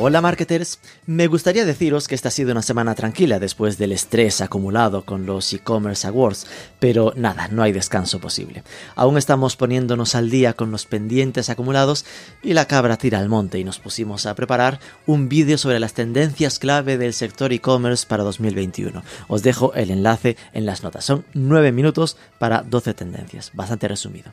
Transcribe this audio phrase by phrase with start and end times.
[0.00, 4.40] Hola marketers, me gustaría deciros que esta ha sido una semana tranquila después del estrés
[4.40, 6.46] acumulado con los e-commerce awards,
[6.78, 8.62] pero nada, no hay descanso posible.
[8.94, 12.04] Aún estamos poniéndonos al día con los pendientes acumulados
[12.44, 15.94] y la cabra tira al monte y nos pusimos a preparar un vídeo sobre las
[15.94, 19.02] tendencias clave del sector e-commerce para 2021.
[19.26, 24.30] Os dejo el enlace en las notas, son 9 minutos para 12 tendencias, bastante resumido.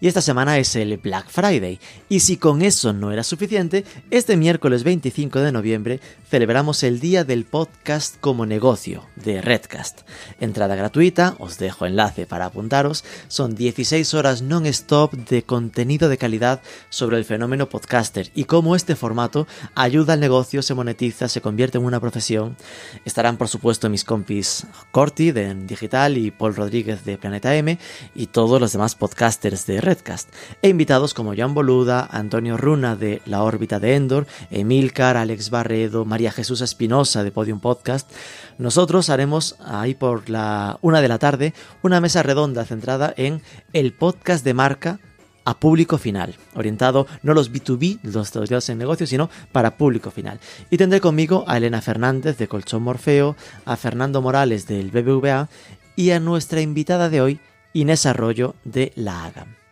[0.00, 4.36] Y esta semana es el Black Friday, y si con eso no era suficiente, este
[4.36, 6.00] miércoles 20 25 de noviembre
[6.30, 10.00] celebramos el Día del Podcast como Negocio de Redcast.
[10.40, 16.62] Entrada gratuita, os dejo enlace para apuntaros, son 16 horas non-stop de contenido de calidad
[16.88, 21.76] sobre el fenómeno podcaster y cómo este formato ayuda al negocio, se monetiza, se convierte
[21.76, 22.56] en una profesión.
[23.04, 27.78] Estarán por supuesto mis compis Corti de Digital y Paul Rodríguez de Planeta M
[28.14, 30.30] y todos los demás podcasters de Redcast.
[30.62, 36.04] E invitados como Jan Boluda, Antonio Runa de La órbita de Endor, Emil Alex Barredo,
[36.04, 38.10] María Jesús Espinosa de Podium Podcast,
[38.58, 43.92] nosotros haremos ahí por la una de la tarde una mesa redonda centrada en el
[43.92, 45.00] podcast de marca
[45.44, 50.40] a público final, orientado no los B2B, los estudiados en negocios, sino para público final.
[50.70, 55.48] Y tendré conmigo a Elena Fernández de Colchón Morfeo, a Fernando Morales del BBVA
[55.96, 57.40] y a nuestra invitada de hoy,
[57.72, 59.63] Inés Arroyo de La Agam.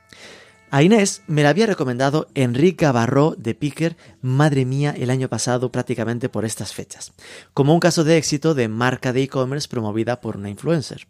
[0.75, 5.71] A Inés me la había recomendado Enrique Barró de Picker, madre mía, el año pasado
[5.71, 7.13] prácticamente por estas fechas,
[7.53, 11.07] como un caso de éxito de marca de e-commerce promovida por una influencer.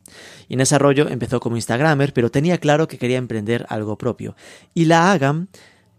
[0.48, 4.34] Inés Arroyo empezó como Instagramer, pero tenía claro que quería emprender algo propio,
[4.74, 5.46] y la Agam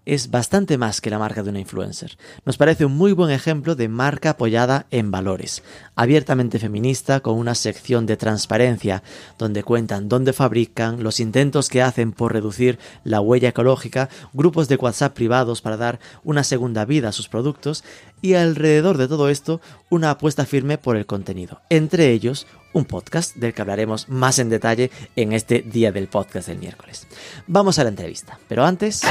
[0.05, 2.17] es bastante más que la marca de una influencer.
[2.45, 5.63] Nos parece un muy buen ejemplo de marca apoyada en valores,
[5.95, 9.03] abiertamente feminista con una sección de transparencia
[9.37, 14.75] donde cuentan dónde fabrican, los intentos que hacen por reducir la huella ecológica, grupos de
[14.75, 17.83] WhatsApp privados para dar una segunda vida a sus productos
[18.21, 23.35] y alrededor de todo esto una apuesta firme por el contenido, entre ellos un podcast
[23.35, 27.07] del que hablaremos más en detalle en este día del podcast del miércoles.
[27.47, 29.01] Vamos a la entrevista, pero antes...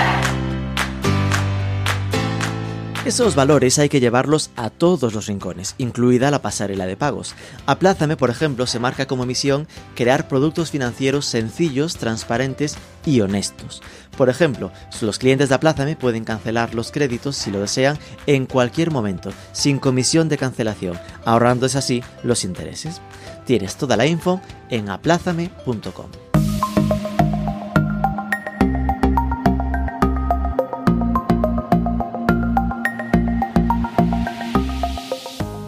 [3.05, 7.35] Esos valores hay que llevarlos a todos los rincones, incluida la pasarela de pagos.
[7.67, 13.83] Aplázame, por ejemplo, se marca como misión crear productos financieros sencillos, transparentes y honestos.
[14.17, 14.71] Por ejemplo,
[15.01, 19.81] los clientes de Aplázame pueden cancelar los créditos si lo desean en cualquier momento, sin
[19.81, 23.01] comisión de cancelación, ahorrándose así los intereses.
[23.47, 26.32] Tienes toda la info en aplázame.com.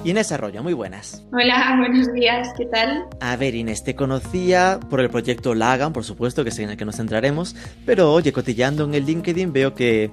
[0.05, 1.25] Inés Arroyo, muy buenas.
[1.33, 3.07] Hola, buenos días, ¿qué tal?
[3.21, 6.77] A ver, Inés, te conocía por el proyecto Lagan, por supuesto, que es en el
[6.77, 7.57] que nos centraremos,
[7.87, 10.11] pero oye, cotillando en el LinkedIn veo que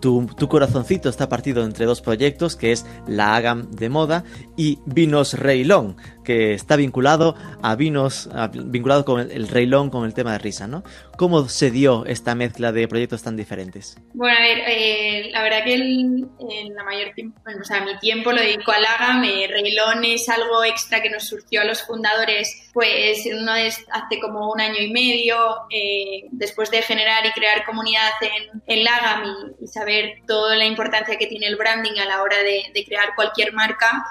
[0.00, 4.24] tu, corazoncito está partido entre dos proyectos, que es la Agam de moda
[4.56, 5.96] y Vinos Reilón,
[6.28, 10.82] que está vinculado a vinos, vinculado con el, el, con el tema de risa, ¿no?
[11.16, 13.96] ¿Cómo se dio esta mezcla de proyectos tan diferentes?
[14.12, 18.30] Bueno, a ver, eh, la verdad que en la mayor tiempo, o sea, mi tiempo
[18.30, 22.68] lo dedico al Agam, eh, Reilón es algo extra que nos surgió a los fundadores,
[22.74, 25.38] pues uno es hace como un año y medio,
[25.70, 30.66] eh, después de generar y crear comunidad en, en Lagam y, y saber toda la
[30.66, 34.04] importancia que tiene el branding a la hora de, crear cualquier marca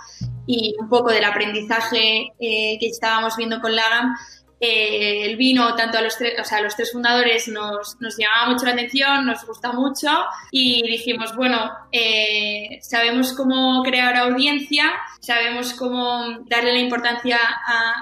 [0.47, 4.15] y un poco del aprendizaje eh, que estábamos viendo con Lagam,
[4.59, 8.17] eh, el vino, tanto a los, tres, o sea, a los tres fundadores, nos, nos,
[8.17, 10.09] llamaba mucho la atención, nos gusta mucho
[10.51, 17.37] y dijimos, bueno, eh, sabemos cómo crear audiencia, sabemos cómo darle la importancia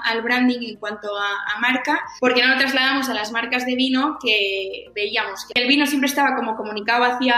[0.04, 4.18] al branding en cuanto a, marca, porque no lo trasladamos a las marcas de vino
[4.22, 7.34] que veíamos que el vino siempre estaba como comunicado hacia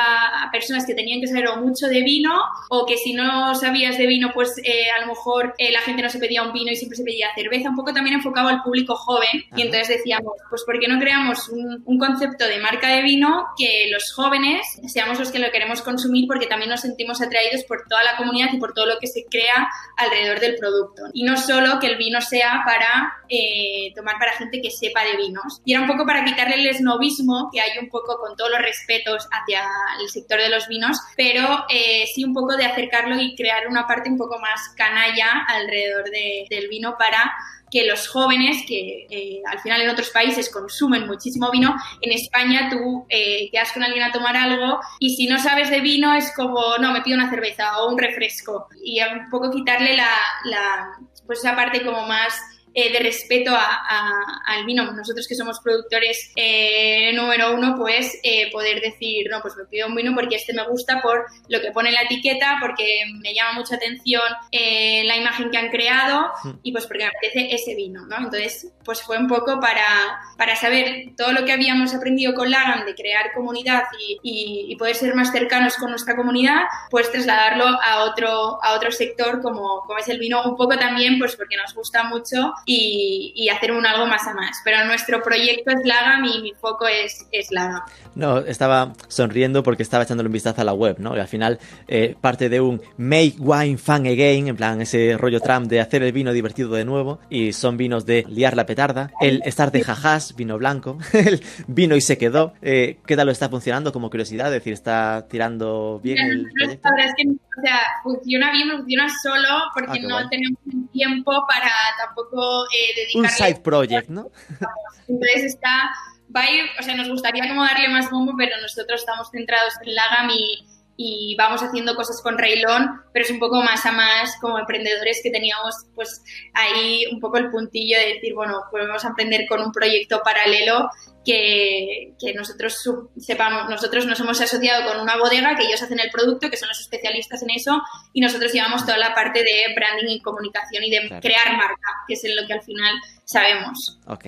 [0.50, 2.32] personas que tenían que saber o mucho de vino
[2.68, 6.10] o que si no sabías de vino, pues eh, a lo mejor la gente no
[6.10, 8.96] se pedía un vino y siempre se pedía cerveza, un poco también enfocado al público
[8.96, 9.07] joven
[9.56, 13.88] y entonces decíamos, pues ¿por qué no creamos un, concepto de marca de vino que
[13.90, 18.04] los jóvenes seamos los que lo queremos consumir porque también nos sentimos atraídos por toda
[18.04, 21.02] la comunidad y por todo lo que se crea alrededor del producto.
[21.12, 25.16] Y no solo que el vino sea para eh, tomar para gente que sepa de
[25.16, 25.60] vinos.
[25.64, 28.60] Y era un poco para quitarle el esnovismo que hay un poco con todos los
[28.60, 29.64] respetos hacia
[30.00, 33.86] el sector de los vinos, pero eh, sí un poco de acercarlo y crear una
[33.86, 37.34] parte un poco más canalla alrededor del vino para
[37.70, 42.68] que los jóvenes, que eh, al final en otros países consumen muchísimo vino, en España
[42.70, 46.32] tú eh, quedas con alguien a tomar algo y si no sabes de vino es
[46.34, 48.68] como, no, me pido una cerveza o un refresco.
[48.82, 50.10] Y un poco quitarle la,
[50.44, 50.90] la
[51.26, 52.34] pues esa parte como más
[52.80, 54.84] eh, de respeto al vino.
[54.92, 59.88] Nosotros que somos productores eh, número uno, pues eh, poder decir, no, pues me pido
[59.88, 63.54] un vino porque este me gusta por lo que pone la etiqueta, porque me llama
[63.54, 64.22] mucha atención
[64.52, 66.30] la imagen que han creado
[66.62, 68.16] y pues porque me apetece ese vino, ¿no?
[68.16, 72.86] Entonces, pues fue un poco para, para saber todo lo que habíamos aprendido con Lagan
[72.86, 73.82] de crear comunidad
[74.22, 79.42] y, poder ser más cercanos con nuestra comunidad, pues trasladarlo a otro, a otro sector
[79.42, 83.72] como, como es el vino, un poco también pues porque nos gusta mucho y, hacer
[83.72, 84.60] un algo más a más.
[84.62, 87.80] Pero nuestro proyecto es Lagam y mi foco es, es Lagam.
[88.14, 91.16] No, estaba sonriendo porque estaba echándole un vistazo a la web, ¿no?
[91.16, 95.40] Y al final eh, parte de un make wine fun again, en plan ese rollo
[95.40, 97.20] Trump de hacer el vino divertido de nuevo.
[97.30, 101.96] Y son vinos de liar la petarda, el estar de jajás, vino blanco, el vino
[101.96, 102.52] y se quedó.
[102.60, 104.48] Eh, ¿Qué tal lo está funcionando como curiosidad?
[104.48, 106.88] Es decir, ¿está tirando bien el proyecto?
[106.98, 110.58] es que, o sea, funciona bien, funciona solo porque ah, no tenemos
[110.92, 114.30] tiempo para tampoco eh, Un side project, ¿no?
[115.08, 115.90] Entonces está,
[116.34, 119.74] va a ir, o sea, nos gustaría como darle más bombo, pero nosotros estamos centrados
[119.82, 120.66] en Lagam y,
[120.96, 125.20] y vamos haciendo cosas con Railón, pero es un poco más a más como emprendedores
[125.22, 126.22] que teníamos pues
[126.54, 130.20] ahí un poco el puntillo de decir, bueno, pues vamos a emprender con un proyecto
[130.24, 130.90] paralelo
[131.28, 132.88] que, que, nosotros
[133.18, 136.68] sepamos, nosotros nos hemos asociado con una bodega que ellos hacen el producto, que son
[136.68, 137.82] los especialistas en eso,
[138.14, 142.14] y nosotros llevamos toda la parte de branding y comunicación y de crear marca, que
[142.14, 142.94] es en lo que al final
[143.26, 143.98] sabemos.
[144.06, 144.24] Ok.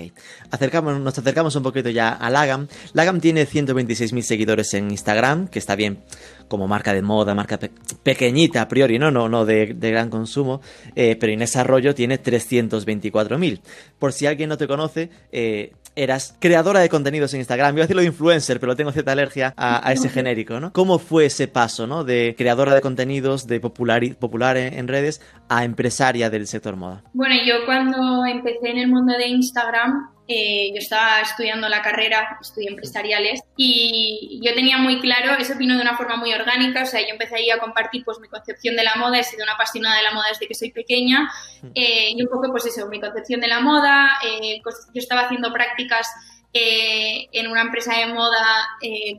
[0.51, 2.69] Acercamos, nos acercamos un poquito ya a Lagam.
[2.93, 6.05] Lagam tiene 126.000 seguidores en Instagram, que está bien
[6.49, 7.59] como marca de moda, marca
[8.03, 10.61] pequeñita a priori, no, no, no de, gran consumo,
[10.97, 13.61] eh, pero Inés Arroyo tiene 324.000.
[13.99, 17.75] Por si alguien no te conoce, eh, eras creadora de contenidos en Instagram.
[17.75, 20.73] Iba a decirlo de influencer, pero tengo cierta alergia a, ese genérico, ¿no?
[20.73, 22.05] ¿Cómo fue ese paso, ¿no?
[22.05, 27.03] De creadora de contenidos, de popular, popular en, redes, a empresaria del sector moda.
[27.13, 32.39] Bueno, yo cuando empecé en el mundo de Instagram, eh, yo estaba estudiando la carrera,
[32.41, 36.87] estudié empresariales, y yo tenía muy claro, eso vino de una forma muy orgánica, o
[36.87, 39.55] sea, yo empecé ahí a compartir pues mi concepción de la moda, he sido una
[39.55, 41.29] apasionada de la moda desde que soy pequeña,
[41.75, 45.53] eh, y un poco pues eso, mi concepción de la moda, eh, yo estaba haciendo
[45.53, 46.07] prácticas
[46.53, 48.45] en una empresa de moda,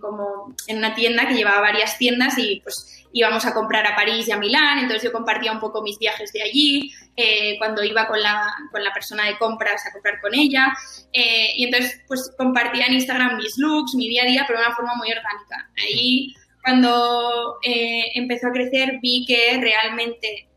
[0.02, 4.28] como en una tienda que llevaba varias tiendas y pues íbamos a comprar a París
[4.28, 8.08] y a Milán, entonces yo compartía un poco mis viajes de allí, eh, cuando iba
[8.08, 10.74] con la, con la, persona de compras a comprar con ella,
[11.12, 14.66] eh, y entonces pues compartía en Instagram mis looks, mi día a día, pero de
[14.66, 15.70] una forma muy orgánica.
[15.84, 20.48] Ahí cuando eh, empezó a crecer vi que realmente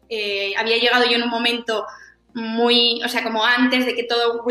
[0.56, 1.84] había llegado yo en un momento
[2.34, 4.44] muy, o sea, como antes de que todo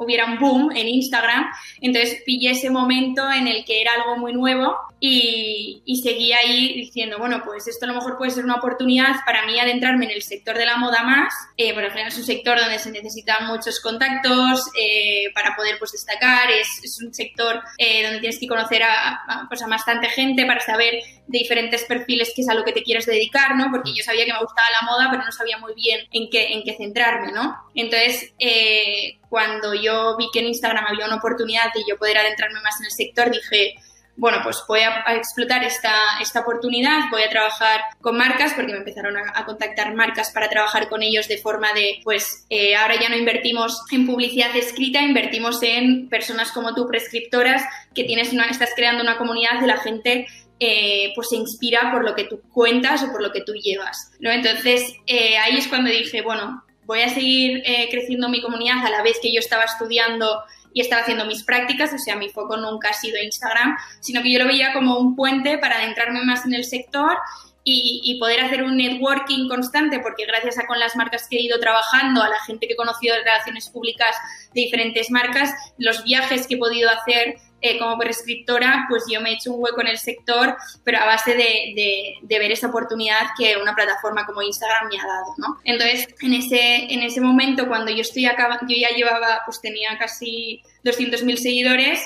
[0.00, 1.46] hubiera un boom en Instagram,
[1.80, 6.74] entonces pillé ese momento en el que era algo muy nuevo y, y seguí ahí
[6.74, 10.12] diciendo, bueno, pues esto a lo mejor puede ser una oportunidad para mí adentrarme en
[10.12, 13.46] el sector de la moda más, eh, al final es un sector donde se necesitan
[13.46, 18.46] muchos contactos eh, para poder pues destacar, es, es un sector eh, donde tienes que
[18.46, 20.94] conocer a, pues, a, bastante gente para saber
[21.30, 23.68] de diferentes perfiles qué es a lo que te quieres dedicar, ¿no?
[23.70, 26.52] Porque yo sabía que me gustaba la moda, pero no sabía muy bien en qué,
[26.52, 27.56] en qué centrarme, ¿no?
[27.74, 32.60] Entonces, eh, cuando yo vi que en Instagram había una oportunidad de yo poder adentrarme
[32.60, 33.74] más en el sector, dije,
[34.16, 38.78] bueno, pues voy a, explotar esta, esta oportunidad, voy a trabajar con marcas porque me
[38.78, 43.08] empezaron a, contactar marcas para trabajar con ellos de forma de, pues eh, ahora ya
[43.08, 47.62] no invertimos en publicidad escrita, invertimos en personas como tú, prescriptoras,
[47.94, 50.26] que tienes una, estás creando una comunidad de la gente
[50.60, 54.12] eh, pues se inspira por lo que tú cuentas o por lo que tú llevas.
[54.20, 54.30] ¿no?
[54.30, 59.02] Entonces eh, ahí es cuando dije, bueno, voy a seguir creciendo mi comunidad a la
[59.02, 62.90] vez que yo estaba estudiando y estaba haciendo mis prácticas, o sea, mi foco nunca
[62.90, 66.54] ha sido Instagram, sino que yo lo veía como un puente para adentrarme más en
[66.54, 67.16] el sector
[67.62, 71.58] y, poder hacer un networking constante, porque gracias a con las marcas que he ido
[71.60, 74.16] trabajando, a la gente que he conocido de relaciones públicas
[74.54, 79.30] de diferentes marcas, los viajes que he podido hacer eh, como prescriptora, pues yo me
[79.30, 83.28] he hecho un hueco en el sector, pero a base de, de, ver esa oportunidad
[83.36, 85.58] que una plataforma como Instagram me ha dado, ¿no?
[85.64, 89.98] Entonces, en ese, en ese momento, cuando yo estoy acabando, yo ya llevaba, pues tenía
[89.98, 92.02] casi 200.000 seguidores,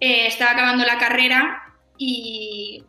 [0.00, 1.62] eh, estaba acabando la carrera
[1.96, 2.84] y,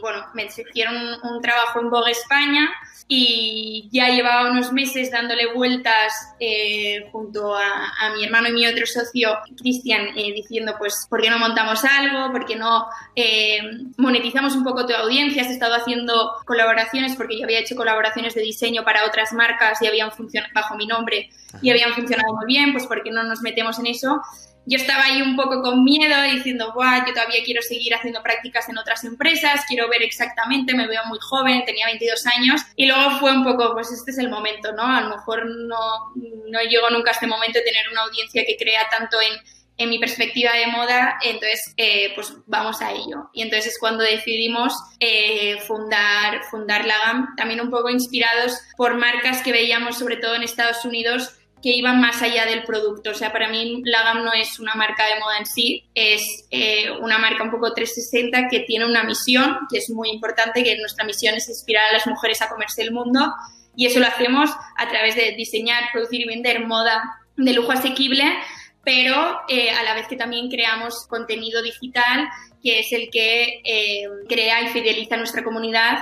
[0.00, 2.70] bueno, me exigieron un, trabajo en Vogue España
[3.08, 8.84] y ya llevaba unos meses dándole vueltas eh, junto a, mi hermano y mi otro
[8.84, 12.32] socio, Cristian, eh, diciendo pues, ¿por qué no montamos algo?
[12.32, 13.58] ¿Por qué no eh,
[13.96, 15.42] monetizamos un poco tu audiencia?
[15.42, 19.86] Has estado haciendo colaboraciones porque yo había hecho colaboraciones de diseño para otras marcas y
[19.86, 21.30] habían funcionado bajo mi nombre
[21.62, 24.20] y habían funcionado muy bien, pues ¿por qué no nos metemos en eso?
[24.66, 28.68] Yo estaba ahí un poco con miedo diciendo, Buah, yo todavía quiero seguir haciendo prácticas
[28.68, 33.18] en otras empresas, quiero ver exactamente, me veo muy joven, tenía 22 años y luego
[33.20, 34.82] fue un poco, pues este es el momento, ¿no?
[34.82, 38.56] A lo mejor no, no llego nunca a este momento de tener una audiencia que
[38.56, 39.40] crea tanto en,
[39.78, 43.30] en mi perspectiva de moda, entonces eh, pues vamos a ello.
[43.32, 48.94] Y entonces es cuando decidimos eh, fundar, fundar la GAM, también un poco inspirados por
[48.94, 53.10] marcas que veíamos sobre todo en Estados Unidos que iban más allá del producto.
[53.10, 56.90] O sea, para mí Lagam no es una marca de moda en sí, es eh,
[57.00, 61.04] una marca un poco 360 que tiene una misión, que es muy importante, que nuestra
[61.04, 63.32] misión es inspirar a las mujeres a comerse el mundo
[63.76, 67.02] y eso lo hacemos a través de diseñar, producir y vender moda
[67.36, 68.24] de lujo asequible,
[68.82, 72.28] pero eh, a la vez que también creamos contenido digital,
[72.62, 75.98] que es el que eh, crea y fideliza a nuestra comunidad,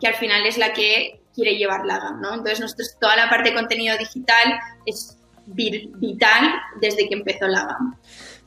[0.00, 2.34] que al final es la que quiere llevar la GAM, ¿no?
[2.34, 5.16] Entonces, nosotros, toda la parte de contenido digital es
[5.46, 7.96] vital desde que empezó la GAM.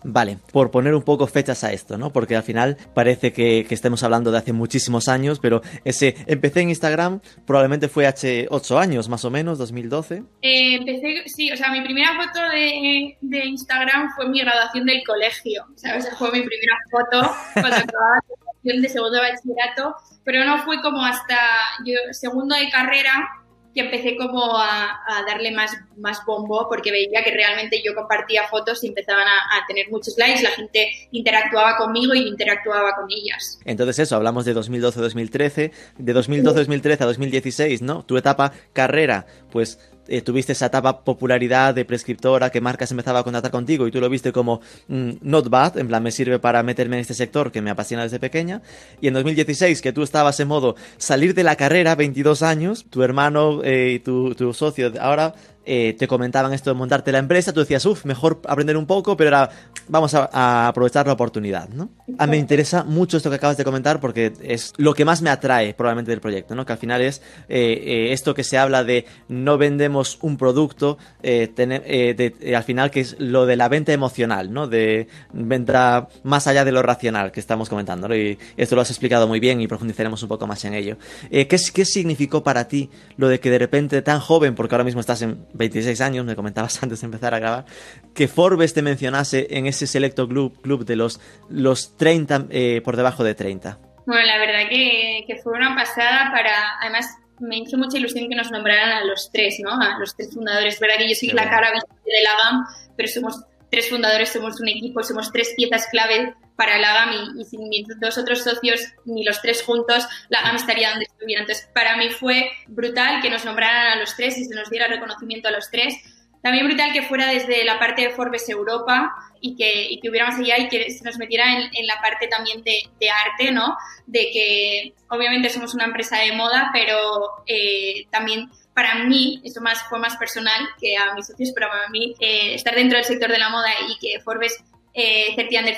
[0.04, 2.12] Vale, por poner un poco fechas a esto, ¿no?
[2.12, 6.70] Porque al final parece que, estemos hablando de hace muchísimos años, pero ese empecé en
[6.70, 10.24] Instagram probablemente fue hace 8 años, más o menos, 2012.
[10.42, 15.02] Eh, empecé, sí, o sea, mi primera foto de, de, Instagram fue mi graduación del
[15.06, 16.10] colegio, ¿sabes?
[16.18, 20.82] Fue mi primera foto cuando acababa la graduación de segundo de bachillerato pero no fue
[20.82, 21.38] como hasta
[21.86, 23.30] yo, segundo de carrera
[23.74, 28.84] que empecé como a, darle más, más bombo porque veía que realmente yo compartía fotos
[28.84, 33.60] y empezaban a, tener muchos likes, la gente interactuaba conmigo y interactuaba con ellas.
[33.66, 38.04] Entonces eso, hablamos de 2012-2013, de 2012-2013 a 2016, ¿no?
[38.04, 43.24] Tu etapa carrera, pues eh, tuviste esa etapa popularidad de prescriptora que marcas empezaba a
[43.24, 46.64] contratar contigo y tú lo viste como mm, not bad, en plan me sirve para
[46.64, 48.62] meterme en este sector que me apasiona desde pequeña.
[49.00, 53.04] Y en 2016 que tú estabas en modo salir de la carrera, 22 años, tu
[53.04, 57.54] hermano eh, y tu, tu socio ahora eh, te comentaban esto de montarte la empresa,
[57.54, 59.52] tú decías, uff, mejor aprender un poco, pero ahora
[59.88, 61.90] vamos a, aprovechar la oportunidad, ¿no?
[62.18, 65.22] A mí me interesa mucho esto que acabas de comentar porque es lo que más
[65.22, 66.66] me atrae probablemente del proyecto, ¿no?
[66.66, 70.98] Que al final es eh, eh, esto que se habla de no vendemos un producto,
[71.24, 74.68] al final que es lo de la venta emocional, ¿no?
[74.68, 78.16] De venta más allá de lo racional que estamos comentando, ¿no?
[78.16, 80.98] Y esto lo has explicado muy bien y profundizaremos un poco más en ello.
[81.30, 85.02] ¿qué, ¿Qué significó para ti lo de que de repente tan joven, porque ahora mismo
[85.02, 87.66] estás en 26 años, me comentabas antes de empezar a grabar,
[88.14, 92.98] que Forbes te mencionase en ese selecto club, club de los, los 30 eh, por
[92.98, 93.80] debajo de 30.
[94.06, 97.06] Bueno, la verdad que, que, fue una pasada para, además
[97.40, 99.72] me hizo mucha ilusión que nos nombraran a los tres, ¿no?
[99.72, 100.76] A los tres fundadores.
[100.76, 102.66] Es verdad que yo soy la cara visible de la GAM,
[102.96, 107.46] pero somos tres fundadores, somos un equipo, somos tres piezas clave para la GAM y,
[107.46, 111.42] sin mis dos otros socios, ni los tres juntos, la GAM estaría donde estuviera.
[111.42, 114.88] Entonces, para mí fue brutal que nos nombraran a los tres y se nos diera
[114.88, 115.96] reconocimiento a los tres.
[116.42, 120.28] También brutal que fuera desde la parte de Forbes Europa y que, y que hubiera
[120.28, 123.78] más allá y que se nos metiera en, la parte también de, arte, ¿no?
[124.08, 129.84] De que obviamente somos una empresa de moda, pero eh, también para mí, eso más,
[129.84, 133.30] fue más personal que a mis socios, pero para mí eh, estar dentro del sector
[133.30, 135.78] de la moda y que Forbes eh, Certi Under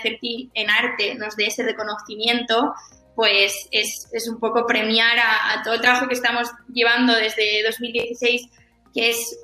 [0.54, 2.74] en arte nos dé ese reconocimiento,
[3.16, 8.50] pues es, es un poco premiar a, todo el trabajo que estamos llevando desde 2016,
[8.94, 9.38] que es,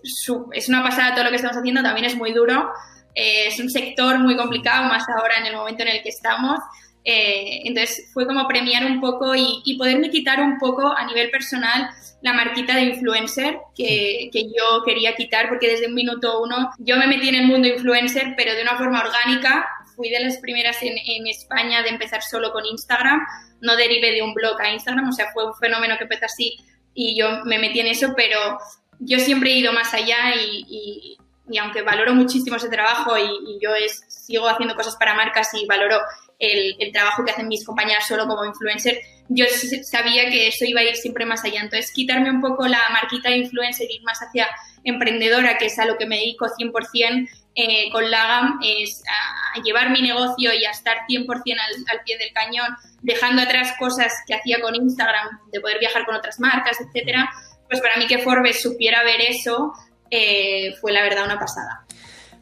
[0.53, 2.71] es una pasada todo lo que estamos haciendo, también es muy duro,
[3.15, 6.59] eh, es un sector muy complicado, más ahora en el momento en el que estamos.
[7.05, 11.31] Eh, entonces fue como premiar un poco y, y poderme quitar un poco a nivel
[11.31, 11.89] personal
[12.21, 16.97] la marquita de influencer que, que, yo quería quitar porque desde un minuto uno yo
[16.97, 19.67] me metí en el mundo influencer pero de una forma orgánica.
[19.95, 23.19] Fui de las primeras en, en España de empezar solo con Instagram,
[23.61, 26.57] no derivé de un blog a Instagram, o sea, fue un fenómeno que empezó así
[26.93, 28.59] y yo me metí en eso, pero
[28.99, 31.17] yo siempre he ido más allá y,
[31.49, 35.49] y, aunque valoro muchísimo ese trabajo y, y yo es, sigo haciendo cosas para marcas
[35.53, 35.97] y valoro
[36.39, 39.45] el, el, trabajo que hacen mis compañeras solo como influencer, yo
[39.83, 41.61] sabía que eso iba a ir siempre más allá.
[41.61, 44.47] Entonces, quitarme un poco la marquita de influencer y ir más hacia
[44.83, 49.91] emprendedora, que es a lo que me dedico 100% eh, con Lagam, es a, llevar
[49.91, 54.33] mi negocio y a estar 100% al, al, pie del cañón, dejando atrás cosas que
[54.33, 57.29] hacía con Instagram, de poder viajar con otras marcas, etcétera.
[57.67, 59.73] Pues para mí que Forbes supiera ver eso
[60.09, 61.85] eh, fue la verdad una pasada.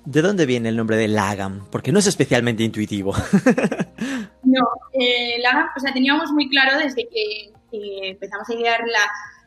[0.07, 1.69] ¿De dónde viene el nombre de Lagam?
[1.69, 3.13] Porque no es especialmente intuitivo.
[4.43, 4.61] no,
[4.93, 8.79] eh, Lagam, o sea, teníamos muy claro desde que empezamos a idear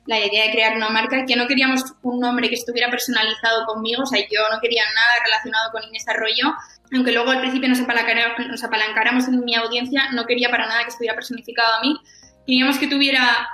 [0.07, 4.03] la, idea de crear una marca que no queríamos un nombre que estuviera personalizado conmigo,
[4.03, 6.53] o sea, yo no quería nada relacionado con Inés Arroyo,
[6.93, 10.91] aunque luego al principio nos, nos apalancáramos en mi audiencia, no quería para nada que
[10.91, 11.97] estuviera personificado a mí,
[12.51, 13.49] queríamos que tuviera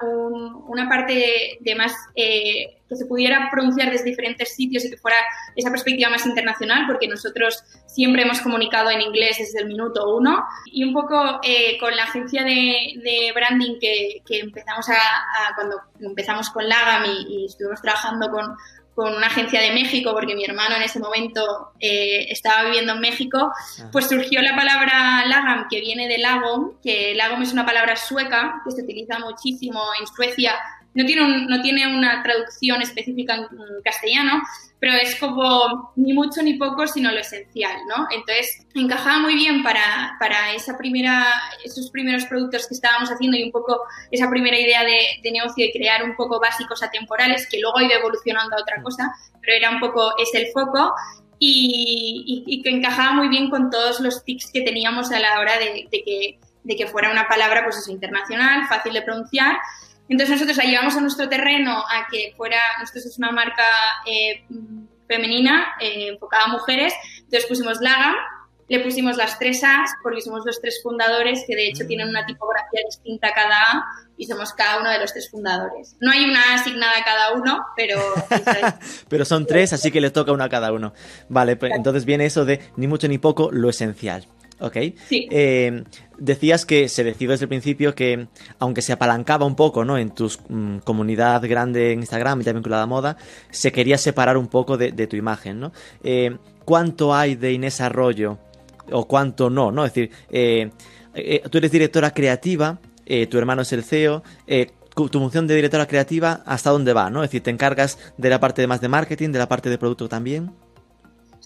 [0.69, 5.19] una parte de, más, eh, que se pudiera pronunciar desde diferentes sitios y que fuera
[5.55, 10.47] esa perspectiva más internacional, porque nosotros siempre hemos comunicado en inglés desde el minuto uno.
[10.65, 16.67] Y un poco eh, con la agencia de, branding que, empezamos a, cuando empezamos con
[16.67, 18.57] Lagam y estuvimos trabajando con,
[18.97, 23.01] con una agencia de México, porque mi hermano en ese momento eh, estaba viviendo en
[23.01, 23.53] México,
[23.93, 28.63] pues surgió la palabra lagam, que viene de lago, que lagom es una palabra sueca
[28.65, 30.55] que se utiliza muchísimo en Suecia
[30.97, 33.49] no tiene, no tiene una traducción específica en
[33.85, 34.43] castellano,
[34.81, 38.07] pero es como ni mucho ni poco, sino lo esencial, ¿no?
[38.11, 41.27] Entonces, encajaba muy bien para, para esa primera,
[41.63, 43.79] esos primeros productos que estábamos haciendo y un poco
[44.11, 48.57] esa primera idea de, negocio de crear un poco básicos atemporales, que luego ido evolucionando
[48.57, 49.13] a otra cosa,
[49.43, 50.95] pero era un poco, es el foco.
[51.39, 55.87] Y, que encajaba muy bien con todos los tics que teníamos a la hora de,
[55.91, 59.59] que, de que fuera una palabra, pues eso, internacional, fácil de pronunciar
[60.09, 63.65] entonces nosotros la llevamos a nuestro terreno a que fuera, nosotros es una marca
[64.07, 64.45] eh,
[65.09, 68.15] femenina eh, enfocada a mujeres, entonces pusimos Laga,
[68.69, 71.87] le pusimos las tres A's porque somos los tres fundadores que de hecho mm.
[71.87, 73.85] tienen una tipografía distinta cada A
[74.17, 75.97] y somos cada uno de los tres fundadores.
[76.01, 78.01] No hay una asignada a cada uno, pero...
[79.09, 80.95] pero son tres, así que le toca una a cada uno.
[81.29, 84.27] Vale, pues entonces viene eso de ni mucho ni poco, lo esencial.
[84.59, 84.77] Ok.
[85.09, 85.29] Sí.
[85.31, 85.85] Eh,
[86.19, 89.99] decías que se decidió desde el principio que, aunque se apalancaba un poco ¿no?
[89.99, 93.17] en tu mm, comunidad grande en Instagram y también vinculada a moda,
[93.51, 95.61] se quería separar un poco de, tu imagen.
[95.61, 95.73] ¿no?
[96.03, 98.39] Eh, ¿Cuánto hay de Inés Arroyo
[98.91, 99.71] o cuánto no?
[99.71, 99.85] ¿no?
[99.85, 100.71] Es decir, eh,
[101.51, 102.79] tú eres directora creativa,
[103.31, 104.23] tu hermano es el CEO.
[104.95, 107.11] tu función de directora creativa, ¿hasta dónde va?
[107.11, 107.23] ¿no?
[107.23, 109.79] Es decir, ¿te encargas de la parte de más de marketing, de la parte de
[109.79, 110.53] producto también?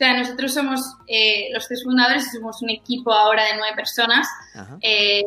[0.00, 3.76] O sea, nosotros somos eh, los tres fundadores y somos un equipo ahora de nueve
[3.76, 4.26] personas.
[4.80, 5.23] Eh,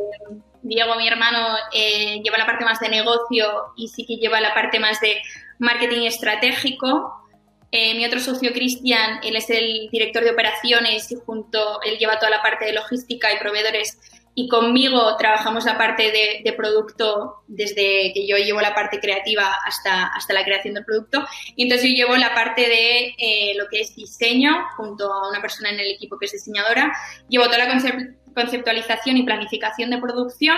[0.64, 3.46] Diego, mi hermano, eh, lleva la parte más de negocio
[3.78, 5.22] y sí que lleva la parte más de
[5.60, 7.14] marketing estratégico.
[7.72, 12.32] mi otro socio, Cristian, él es el director de operaciones y junto, él lleva toda
[12.32, 14.00] la parte de logística y proveedores
[14.36, 16.12] y conmigo trabajamos la parte
[16.44, 21.26] de, producto desde que yo llevo la parte creativa hasta, hasta la creación del producto.
[21.56, 25.42] Y entonces yo llevo la parte de eh, lo que es diseño junto a una
[25.42, 26.92] persona en el equipo que es diseñadora.
[27.30, 27.82] Llevo toda la
[28.34, 30.58] conceptualización y planificación de producción.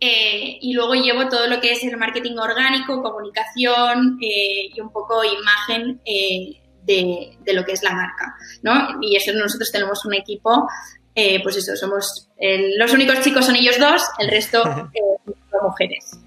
[0.00, 4.90] Eh, y luego llevo todo lo que es el marketing orgánico, comunicación eh, y un
[4.90, 8.34] poco imagen de, de, lo que es la marca.
[8.62, 8.98] ¿no?
[9.00, 10.66] Y eso nosotros tenemos un equipo
[11.14, 12.28] eh, pues eso, somos
[12.76, 14.62] los únicos chicos son ellos dos, el resto
[14.94, 16.18] eh, son mujeres.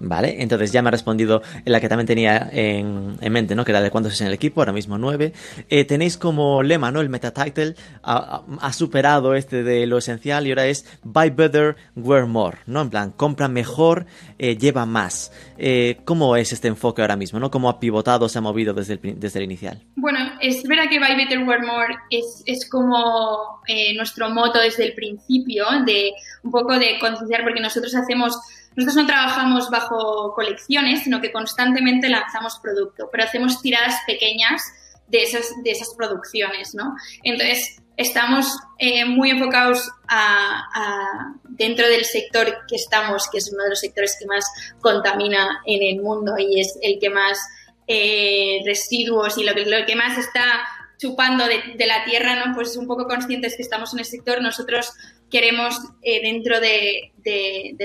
[0.00, 3.64] Vale, entonces ya me ha respondido la que también tenía en, mente, ¿no?
[3.64, 5.34] Que era de cuántos es en el equipo, ahora mismo nueve.
[5.68, 7.00] Eh, tenéis como lema, ¿no?
[7.00, 11.76] El meta title ha, ha, superado este de lo esencial y ahora es Buy Better,
[11.96, 12.80] Wear More, ¿no?
[12.80, 14.06] En plan, compra mejor,
[14.38, 15.32] eh, lleva más.
[15.58, 17.50] Eh, ¿Cómo es este enfoque ahora mismo, ¿no?
[17.50, 19.82] ¿Cómo ha pivotado, se ha movido desde el, desde el inicial?
[19.96, 23.60] Bueno, es verdad que Buy Better, Wear More es, es como
[23.96, 28.36] nuestro moto desde el principio, de un poco de concienciar, porque nosotros hacemos
[28.76, 34.62] nosotros no trabajamos bajo colecciones, sino que constantemente lanzamos producto, pero hacemos tiradas pequeñas
[35.08, 36.94] de esas, de esas producciones, ¿no?
[37.22, 38.46] Entonces, estamos
[38.78, 44.16] eh, muy enfocados a, dentro del sector que estamos, que es uno de los sectores
[44.18, 44.44] que más
[44.80, 47.38] contamina en el mundo y es el que más
[47.86, 50.62] eh, residuos y lo que, lo que más está
[50.96, 52.54] chupando de, la tierra, ¿no?
[52.54, 54.92] Pues un poco conscientes que estamos en el sector, nosotros
[55.30, 57.12] queremos eh, dentro de,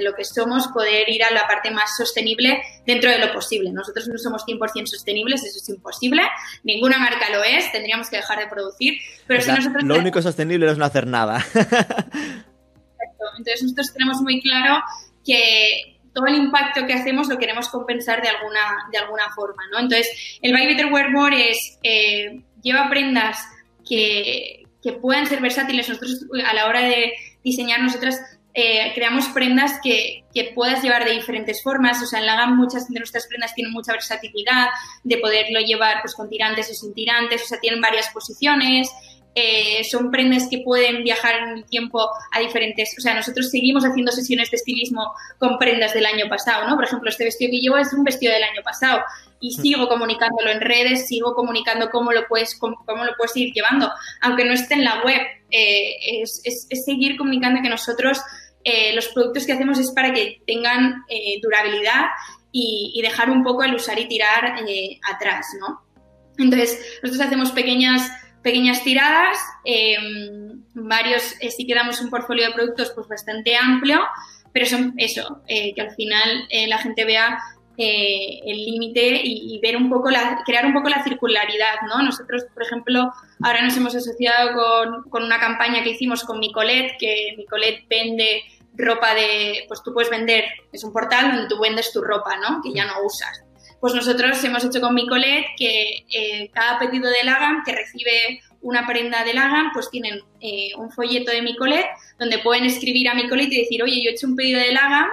[0.01, 3.71] lo que somos poder ir a la parte más sostenible dentro de lo posible.
[3.71, 6.23] Nosotros no somos 100% sostenibles, eso es imposible,
[6.63, 8.95] ninguna marca lo es, tendríamos que dejar de producir,
[9.27, 9.83] pero si nosotros...
[9.83, 11.45] Lo único sostenible es no hacer nada.
[11.53, 14.81] Exacto, entonces nosotros tenemos muy claro
[15.25, 19.79] que todo el impacto que hacemos lo queremos compensar de alguna, de alguna forma, ¿no?
[19.79, 21.77] Entonces, el Buy Better Wear More es...
[21.83, 23.37] Eh, lleva prendas
[23.87, 24.63] que,
[25.01, 25.87] puedan ser versátiles.
[25.87, 27.13] Nosotros a la hora de
[27.45, 28.19] diseñar, nosotras
[28.53, 32.01] eh, creamos prendas que, puedas llevar de diferentes formas.
[32.01, 34.67] O sea, en la gama muchas de nuestras prendas tienen mucha versatilidad
[35.03, 37.43] de poderlo llevar pues, con tirantes o sin tirantes.
[37.43, 38.89] O sea, tienen varias posiciones.
[39.37, 43.83] Eh, son prendas que pueden viajar en el tiempo a diferentes, o sea, nosotros seguimos
[43.83, 46.75] haciendo sesiones de estilismo con prendas del año pasado, ¿no?
[46.75, 49.01] Por ejemplo, este vestido que llevo es un vestido del año pasado
[49.41, 49.61] y mm.
[49.61, 54.45] sigo comunicándolo en redes, sigo comunicando cómo lo puedes, cómo, lo puedes ir llevando, aunque
[54.45, 55.19] no esté en la web,
[55.51, 56.41] eh, es,
[56.85, 58.21] seguir comunicando que nosotros
[58.63, 61.03] eh, los productos que hacemos es para que tengan
[61.41, 62.05] durabilidad
[62.53, 64.55] y, dejar un poco el usar y tirar
[65.13, 65.81] atrás, ¿no?
[66.37, 68.09] Entonces, nosotros hacemos pequeñas
[68.45, 73.99] pequeñas tiradas, em, varios, eh, sí que damos un portfolio de productos pues bastante amplio,
[74.53, 77.39] pero son eso, eh, que al final eh, la gente vea
[77.77, 82.01] el límite y, ver un poco, la, crear un poco la circularidad, ¿no?
[82.03, 83.11] Nosotros, por ejemplo,
[83.43, 88.43] ahora nos hemos asociado con, con una campaña que hicimos con Micolet, que Micolet vende
[88.77, 92.61] ropa de, pues tú puedes vender, es un portal donde tú vendes tu ropa, ¿no?
[92.63, 93.44] Que ya no usas.
[93.85, 98.87] Pues nosotros hemos hecho con Micolet que eh, cada pedido de Lagan que recibe una
[98.87, 101.85] prenda de Lagan, pues tienen eh, un folleto de Micolet
[102.17, 105.05] donde pueden escribir a Micolet y decir, oye, yo he hecho un pedido de Lagan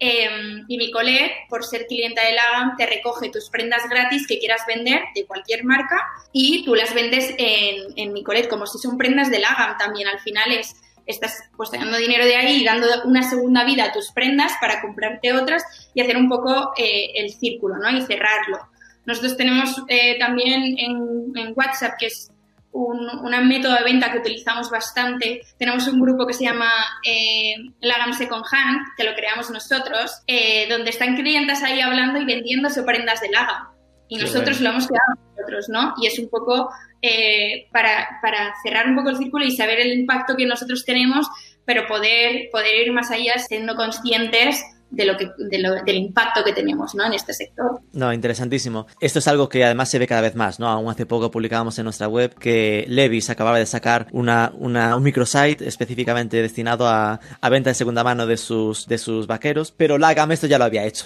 [0.00, 4.64] em, y Micolet, por ser clienta de Lagan, te recoge tus prendas gratis que quieras
[4.68, 5.96] vender de cualquier marca
[6.30, 10.08] y tú las vendes en, en Micolet, como si son prendas de Lagan también.
[10.08, 10.76] Al final es
[11.10, 14.80] estás pues dando dinero de ahí y dando una segunda vida a tus prendas para
[14.80, 15.62] comprarte otras
[15.94, 17.90] y hacer un poco eh, el círculo, ¿no?
[17.90, 18.58] Y cerrarlo.
[19.06, 22.30] Nosotros tenemos eh, también en, WhatsApp, que es
[22.72, 23.08] un,
[23.48, 26.70] método de venta que utilizamos bastante, tenemos un grupo que se llama
[27.04, 32.24] eh, Lagam Second Hand, que lo creamos nosotros, eh, donde están clientes ahí hablando y
[32.24, 33.68] vendiéndose prendas de Lagam.
[34.10, 35.94] Y nosotros lo hemos creado nosotros, ¿no?
[36.02, 36.68] Y es un poco
[37.00, 41.26] eh, para, para, cerrar un poco el círculo y saber el impacto que nosotros tenemos,
[41.64, 46.94] pero poder, poder ir más allá siendo conscientes de lo que, del impacto que tenemos
[46.94, 47.04] ¿no?
[47.06, 47.80] en este sector.
[47.92, 48.86] No, interesantísimo.
[49.00, 50.68] Esto es algo que además se ve cada vez más, ¿no?
[50.68, 55.02] Aún hace poco publicábamos en nuestra web que Levis acababa de sacar una, una, un
[55.02, 59.98] microsite específicamente destinado a, a, venta de segunda mano de sus, de sus vaqueros, pero
[59.98, 61.04] Lagam esto ya lo había hecho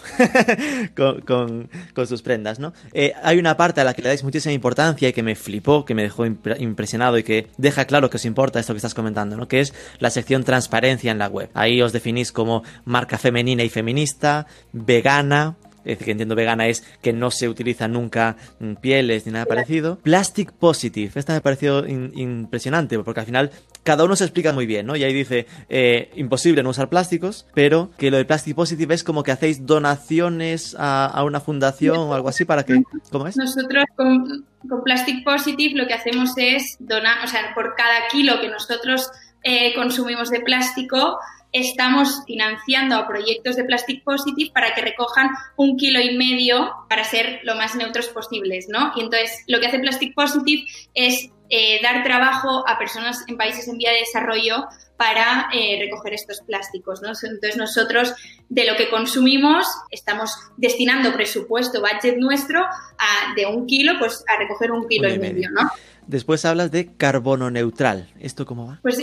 [0.96, 2.72] con, con, con, sus prendas, ¿no?
[2.92, 5.84] Eh, hay una parte a la que le dais muchísima importancia y que me flipó,
[5.84, 9.36] que me dejó impresionado y que deja claro que os importa esto que estás comentando,
[9.36, 9.48] ¿no?
[9.48, 11.50] Que es la sección transparencia en la web.
[11.54, 16.82] Ahí os definís como marca femenina y feminista, vegana, es decir, que entiendo vegana es
[17.02, 19.98] que no se utiliza nunca mm, pieles ni nada parecido.
[19.98, 23.50] Plastic Positive, esta me pareció impresionante porque al final
[23.82, 24.96] cada uno se explica muy bien, ¿no?
[24.96, 29.04] Y ahí dice, eh, imposible no usar plásticos, pero que lo de Plastic Positive es
[29.04, 32.82] como que hacéis donaciones a, una fundación o algo así para que...
[33.12, 33.36] ¿Cómo es?
[33.36, 34.46] Nosotros con,
[34.84, 39.10] Plastic Positive lo que hacemos es donar, o sea, por cada kilo que nosotros
[39.44, 41.18] eh, consumimos de plástico,
[41.52, 47.04] estamos financiando a proyectos de Plastic Positive para que recojan un kilo y medio para
[47.04, 48.92] ser lo más neutros posibles, ¿no?
[48.96, 53.68] Y entonces lo que hace Plastic Positive es eh, dar trabajo a personas en países
[53.68, 57.02] en vía de desarrollo para eh, recoger estos plásticos.
[57.02, 57.08] ¿no?
[57.08, 58.14] Entonces nosotros
[58.48, 64.38] de lo que consumimos estamos destinando presupuesto, budget nuestro, a, de un kilo, pues a
[64.38, 65.50] recoger un kilo y medio.
[65.50, 65.70] ¿no?
[66.06, 68.10] Después hablas de carbono neutral.
[68.20, 68.78] ¿Esto cómo va?
[68.82, 69.02] Pues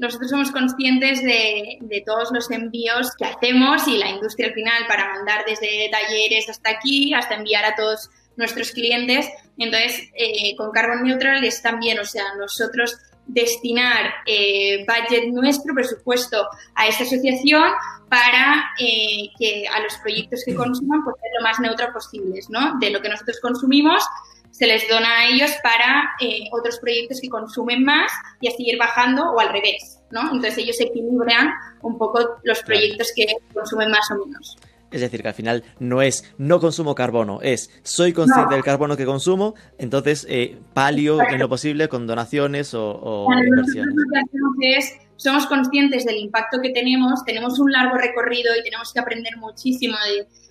[0.00, 5.14] nosotros somos conscientes de, todos los envíos que hacemos y la industria al final para
[5.14, 9.28] mandar desde talleres hasta aquí, hasta enviar a todos nuestros clientes.
[9.58, 16.46] Entonces, eh, con carbono neutral es también, o sea, nosotros destinar eh, budget nuestro presupuesto
[16.74, 17.72] a esta asociación
[18.08, 22.78] para eh, que a los proyectos que consuman pues ser lo más neutro posibles, ¿no?
[22.78, 24.02] De lo que nosotros consumimos
[24.50, 28.78] se les dona a ellos para eh, otros proyectos que consumen más y así ir
[28.78, 30.20] bajando o al revés, ¿no?
[30.22, 31.50] Entonces ellos equilibran
[31.82, 34.56] un poco los proyectos que consumen más o menos.
[34.94, 38.96] Es decir, que al final no es no consumo carbono, es soy consciente del carbono
[38.96, 43.92] que consumo, entonces eh, palio en lo posible con donaciones o, inversiones.
[43.92, 48.62] Lo que hacemos es, somos conscientes del impacto que tenemos, tenemos un largo recorrido y
[48.62, 49.96] tenemos que aprender muchísimo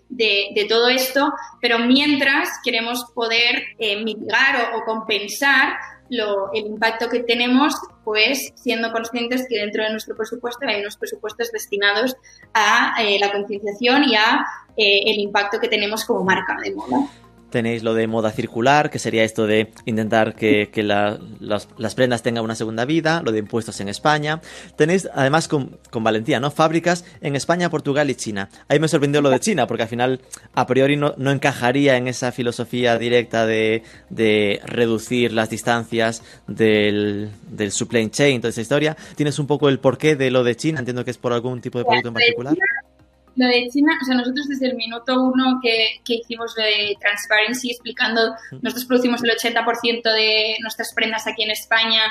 [0.10, 5.78] de, de, todo esto, pero mientras queremos poder eh, mitigar o, compensar
[6.10, 10.98] lo, el impacto que tenemos, pues siendo conscientes que dentro de nuestro presupuesto hay unos
[10.98, 12.16] presupuestos destinados
[12.54, 17.08] a eh, la concienciación y a eh, el impacto que tenemos como marca de moda.
[17.54, 22.56] Tenéis lo de moda circular, que sería esto de intentar que, las, prendas tengan una
[22.56, 24.42] segunda vida, lo de impuestos en España.
[24.76, 26.50] Tenéis, además, con, valentía, ¿no?
[26.50, 28.50] Fábricas en España, Portugal y China.
[28.70, 30.22] Ahí me sorprendió lo de China, porque al final,
[30.56, 33.84] a priori, no, encajaría en esa filosofía directa de,
[34.66, 38.98] reducir las distancias del, del supply chain, toda esa historia.
[39.16, 40.80] ¿Tienes un poco el porqué de lo de China?
[40.80, 42.56] Entiendo que es por algún tipo de producto en particular.
[43.36, 46.96] Lo de China, o sea, nosotros desde el minuto uno que, que hicimos lo de
[47.00, 52.04] Transparency, explicando, nosotros producimos el 80% de nuestras prendas aquí en España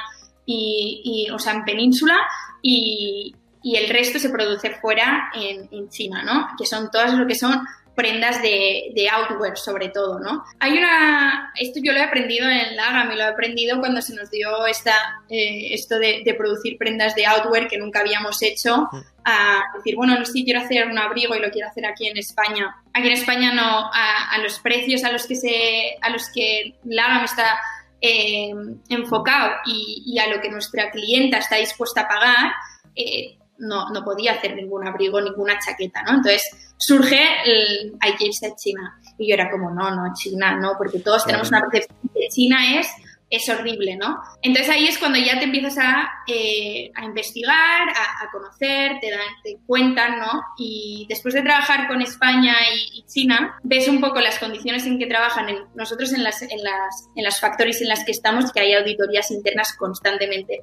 [0.45, 2.17] y, o sea, en península
[2.61, 6.49] y, el resto se produce fuera en, en, China, ¿no?
[6.59, 10.45] Que son todas lo que son prendas de, de, outwear sobre todo, ¿no?
[10.61, 14.15] Hay una, esto yo lo he aprendido en la me lo he aprendido cuando se
[14.15, 14.95] nos dio esta,
[15.29, 18.89] eh, esto de, producir prendas de outwear que nunca habíamos hecho,
[19.25, 22.17] a decir, bueno, no sí quiero hacer un abrigo y lo quiero hacer aquí en
[22.17, 22.75] España.
[22.95, 27.23] Aquí en España no, a, los precios a los que se, a los que la
[27.25, 27.59] está
[28.01, 28.53] eh,
[28.89, 32.53] enfocado y, a lo que nuestra clienta está dispuesta a pagar,
[32.97, 36.17] eh, no, no podía hacer ningún abrigo, ninguna chaqueta, ¿no?
[36.17, 36.43] Entonces
[36.87, 38.99] surge el hay que irse a China.
[39.19, 42.81] Y yo era como, no, no, China, no, porque todos tenemos una percepción de China
[42.81, 42.89] es
[43.33, 44.19] es horrible, ¿no?
[44.43, 49.21] Entonces ahí es cuando ya te empiezas a, eh, a investigar, a, conocer, te dan
[49.43, 50.43] te cuentan, ¿no?
[50.59, 52.55] Y después de trabajar con España
[52.93, 57.09] y, China, ves un poco las condiciones en que trabajan nosotros en las, en, las,
[57.17, 60.61] en las factories en las que estamos, que hay auditorías internas constantemente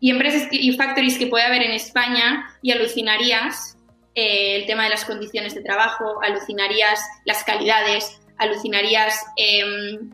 [0.00, 3.76] y empresas y factories que puede haber en España y alucinarías
[4.14, 10.10] eh, el tema de las condiciones de trabajo, alucinarías las calidades, alucinarías em,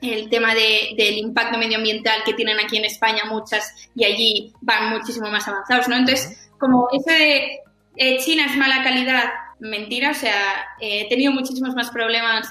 [0.00, 5.30] el tema del impacto medioambiental que tienen aquí en España muchas y allí van muchísimo
[5.30, 5.96] más avanzados, ¿no?
[5.96, 7.58] Entonces, como eso de
[7.96, 9.30] eh, China es mala calidad,
[9.60, 12.48] mentira, o sea, eh, he tenido muchísimos más problemas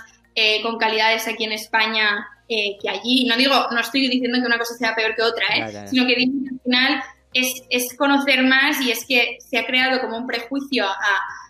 [0.63, 3.25] con calidades aquí en España que allí.
[3.25, 5.87] No digo, no estoy diciendo que una cosa sea peor que otra, ¿eh?
[5.87, 7.03] sino que al final
[7.33, 10.95] es, es, conocer más y es que se ha creado como un prejuicio a,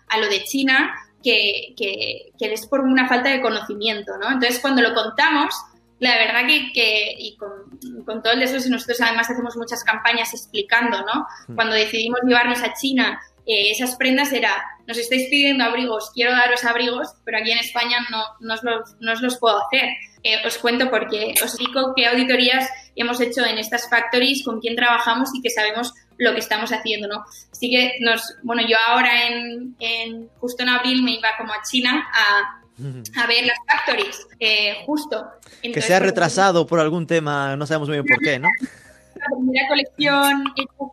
[0.08, 4.26] a lo de China que, que, que, es por una falta de conocimiento, ¿no?
[4.32, 5.54] Entonces, cuando lo contamos,
[5.98, 10.34] la verdad que, que y con, con, todo el eso, nosotros además hacemos muchas campañas
[10.34, 11.26] explicando, ¿no?
[11.48, 11.54] Mm.
[11.54, 16.64] Cuando decidimos llevarnos a China eh, esas prendas era, nos estáis pidiendo abrigos, quiero daros
[16.64, 19.90] abrigos, pero aquí en España no, no, os, los, no os los puedo hacer.
[20.26, 24.74] Eh, os cuento porque os digo qué auditorías hemos hecho en estas factories, con quién
[24.74, 27.24] trabajamos y que sabemos lo que estamos haciendo, ¿no?
[27.52, 31.60] Así que nos, bueno, yo ahora en, en justo en abril me iba como a
[31.62, 32.62] China a,
[33.22, 35.26] a ver las factories, eh, justo.
[35.60, 38.48] que se ha pues, retrasado por algún tema, no sabemos muy bien por qué, ¿no?
[39.14, 40.44] La primera colección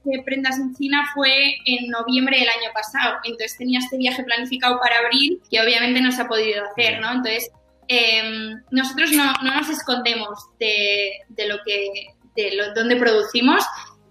[0.03, 4.77] de prendas en China fue en noviembre del año pasado, entonces tenía este viaje planificado
[4.79, 7.11] para abril que obviamente no se ha podido hacer, ¿no?
[7.11, 7.49] Entonces
[7.87, 11.11] Em, nosotros no, nos escondemos de,
[11.47, 11.89] lo que,
[12.35, 13.63] de lo, donde producimos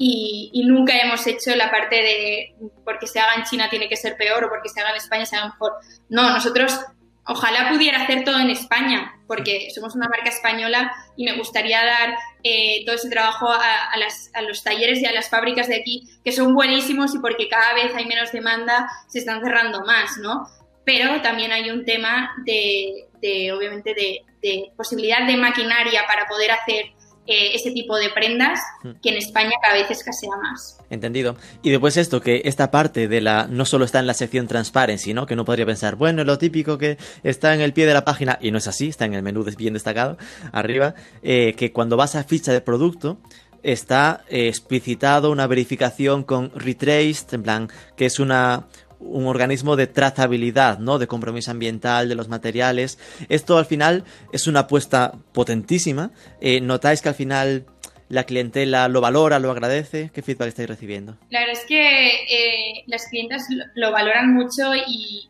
[0.02, 2.54] y, nunca hemos hecho la parte de
[2.84, 5.26] porque se haga en China tiene que ser peor o porque se haga en España
[5.26, 5.74] se haga mejor.
[6.08, 6.78] No, nosotros
[7.26, 12.16] ojalá pudiera hacer todo en España porque somos una marca española y me gustaría dar
[12.42, 16.32] eh, todo ese trabajo a, a, los talleres y a las fábricas de aquí que
[16.32, 20.48] son buenísimos y porque cada vez hay menos demanda se están cerrando más, ¿no?
[20.90, 26.86] Pero también hay un tema de, de obviamente, de, posibilidad de maquinaria para poder hacer
[27.26, 28.92] eh, ese tipo de prendas hmm.
[29.00, 30.78] que en España cada vez escasea más.
[30.90, 31.36] Entendido.
[31.62, 35.14] Y después esto, que esta parte de la no solo está en la sección transparency,
[35.14, 35.26] ¿no?
[35.26, 38.38] Que no podría pensar, bueno, lo típico que está en el pie de la página,
[38.40, 40.18] y no es así, está en el menú bien destacado,
[40.50, 43.20] arriba, eh, que cuando vas a ficha de producto,
[43.62, 48.66] está eh, explicitado una verificación con retraced, en plan, que es una,
[49.00, 50.98] un organismo de trazabilidad, ¿no?
[50.98, 52.98] De compromiso ambiental, de los materiales.
[53.28, 56.10] Esto al final es una apuesta potentísima.
[56.40, 57.66] Eh, ¿Notáis que al final
[58.10, 60.10] la clientela lo valora, lo agradece?
[60.12, 61.16] ¿Qué feedback estáis recibiendo?
[61.30, 65.28] La verdad es que eh, las clientas lo, valoran mucho y,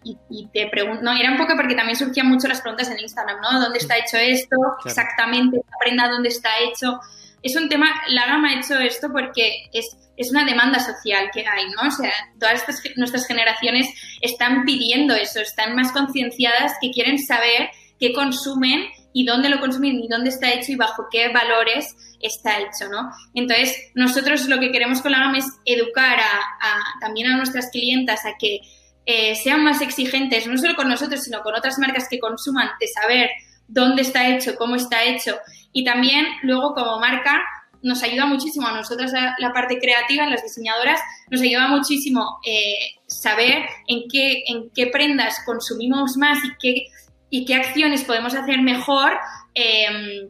[0.52, 3.61] te preguntan, no, era un poco porque también surgían mucho las preguntas en Instagram, ¿no?
[3.61, 4.56] ¿Dónde está hecho esto?
[4.85, 6.98] Exactamente, la prenda, ¿dónde está hecho?
[7.42, 11.46] Es un tema, la gama ha hecho esto porque es es una demanda social que
[11.46, 11.88] hay, ¿no?
[11.88, 13.88] O sea, todas estas, nuestras generaciones
[14.20, 19.98] están pidiendo eso, están más concienciadas que quieren saber qué consumen y dónde lo consumen
[19.98, 23.11] y dónde está hecho y bajo qué valores está hecho, ¿no?
[23.35, 28.26] Entonces, nosotros lo que queremos con la GAM es educar a, también a nuestras clientas
[28.26, 28.61] a que
[29.06, 32.88] eh, sean más exigentes, no solo con nosotros, sino con otras marcas que consuman, de
[32.88, 33.30] saber
[33.68, 35.38] dónde está hecho, cómo está hecho
[35.72, 37.40] y también luego como marca
[37.83, 42.75] nos ayuda muchísimo a nosotras la, parte creativa, las diseñadoras, nos ayuda muchísimo eh,
[43.07, 46.87] saber en qué, en qué prendas consumimos más y qué,
[47.31, 49.12] y qué acciones podemos hacer mejor
[49.55, 50.29] em,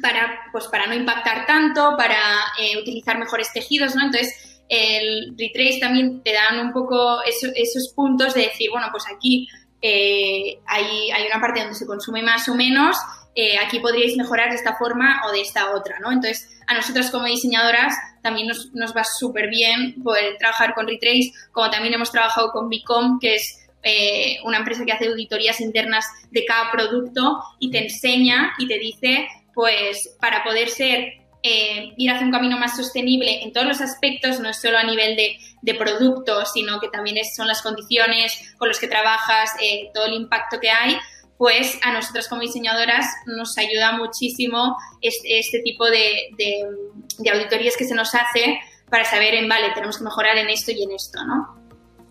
[0.00, 2.18] para, pues, para no impactar tanto, para
[2.60, 4.04] eh, utilizar mejores tejidos, ¿no?
[4.04, 9.48] Entonces, el retrace también te dan un poco esos puntos de decir, bueno, pues aquí
[9.80, 12.96] eh, hay, hay, una parte donde se consume más o menos
[13.36, 16.10] eh, aquí podríais mejorar de esta forma o de esta otra, ¿no?
[16.10, 21.32] Entonces, a nosotras como diseñadoras también nos, nos va súper bien poder trabajar con Retrace,
[21.52, 26.06] como también hemos trabajado con Bicom, que es eh, una empresa que hace auditorías internas
[26.30, 32.10] de cada producto y te enseña y te dice, pues, para poder ser eh, ir
[32.10, 35.36] hacia un camino más sostenible en todos los aspectos, no es solo a nivel de,
[35.62, 40.14] de producto, sino que también son las condiciones con las que trabajas, eh, todo el
[40.14, 40.96] impacto que hay,
[41.38, 47.84] pues a nosotros como diseñadoras nos ayuda muchísimo este, este tipo de, de, auditorías que
[47.84, 51.18] se nos hace para saber en, vale, tenemos que mejorar en esto y en esto,
[51.26, 51.66] ¿no?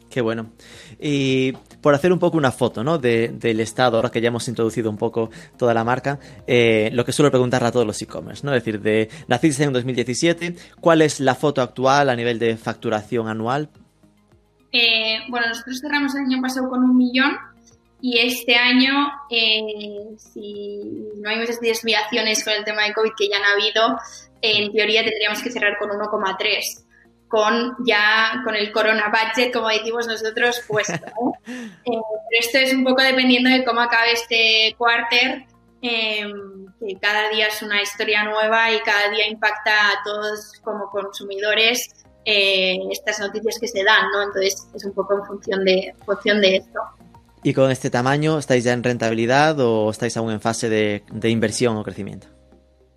[0.09, 0.51] Qué bueno.
[0.99, 2.97] Y por hacer un poco una foto ¿no?
[2.97, 7.11] del estado, ahora que ya hemos introducido un poco toda la marca, eh, lo que
[7.11, 8.53] suelo preguntarle a todos los e-commerce, ¿no?
[8.53, 13.27] es decir, de naciste en 2017, ¿cuál es la foto actual a nivel de facturación
[13.27, 13.69] anual?
[14.71, 17.37] Eh, bueno, nosotros cerramos el año pasado con un millón
[18.07, 20.79] y este año, eh, si
[21.15, 23.97] no hay muchas desviaciones con el tema de COVID que ya han habido,
[24.43, 26.83] en teoría tendríamos que cerrar con 1,3
[27.27, 30.93] con ya con el corona budget, como decimos nosotros, puesto.
[31.47, 35.43] eh, pero esto es un poco dependiendo de cómo acabe este quarter,
[35.81, 36.31] eh,
[36.79, 42.05] que cada día es una historia nueva y cada día impacta a todos como consumidores
[42.23, 44.21] eh, estas noticias que se dan, ¿no?
[44.21, 46.79] Entonces es un poco en función de, función de esto.
[47.45, 51.29] ¿Y con este tamaño estáis ya en rentabilidad o estáis aún en fase de, de
[51.29, 52.27] inversión o crecimiento?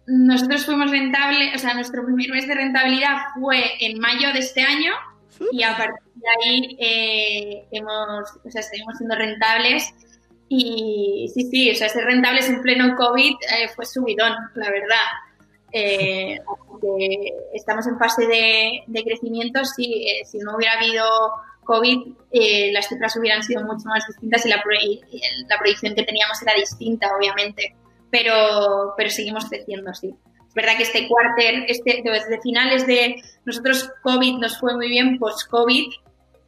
[0.08, 4.62] nosotros fuimos rentables, o sea, nuestro primer mes de rentabilidad fue en mayo de este
[4.62, 4.92] año
[5.52, 9.92] y a partir de ahí eh, hemos, o sea, seguimos siendo rentables
[10.48, 15.06] y sí, sí, o sea, ser rentables en pleno COVID eh, fue subidón, la verdad.
[15.72, 16.40] Eh,
[17.52, 21.04] estamos en fase de, de crecimiento, sí, eh, si no hubiera habido
[21.68, 21.98] COVID,
[22.72, 27.08] las cifras hubieran sido mucho más distintas y la, la proyección que teníamos era distinta,
[27.14, 27.76] obviamente
[28.10, 30.14] pero, pero seguimos creciendo, sí.
[30.46, 35.18] Es verdad que este cuarter, este, desde finales de nosotros COVID nos fue muy bien,
[35.18, 35.92] post-COVID,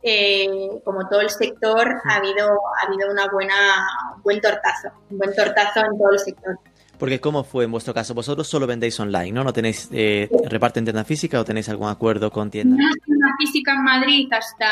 [0.02, 5.18] eh, como todo el sector, ha habido, ha habido una buena, un buen tortazo, un
[5.18, 6.58] buen tortazo en todo el sector.
[7.00, 8.12] Porque ¿cómo fue en vuestro caso?
[8.12, 9.42] Vosotros solo vendéis online, ¿no?
[9.42, 12.78] ¿No tenéis eh, reparto en tienda física o tenéis algún acuerdo con tiendas?
[12.78, 14.70] No tienda física en Madrid hasta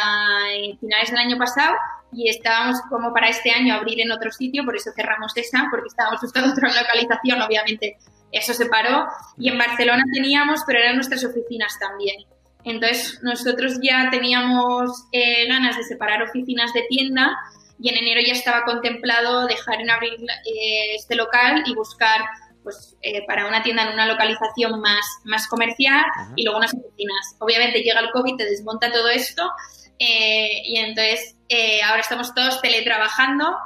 [0.78, 1.74] finales del año pasado
[2.12, 5.88] y estábamos como para este año abrir en otro sitio, por eso cerramos esa, porque
[5.88, 7.96] estábamos buscando otra localización, obviamente
[8.30, 9.06] eso se paró.
[9.38, 12.26] Y en Barcelona teníamos, pero eran nuestras oficinas también.
[12.64, 17.38] Entonces nosotros ya teníamos eh, ganas de separar oficinas de tienda
[17.80, 22.20] y en enero ya estaba contemplado dejar en abrir eh, este local y buscar
[22.62, 26.04] pues eh, para una tienda en una localización más, más comercial
[26.36, 27.36] y luego unas oficinas.
[27.38, 29.50] Obviamente llega el COVID, te desmonta todo esto
[29.98, 31.36] eh, y entonces
[31.84, 33.56] ahora estamos todos teletrabajando.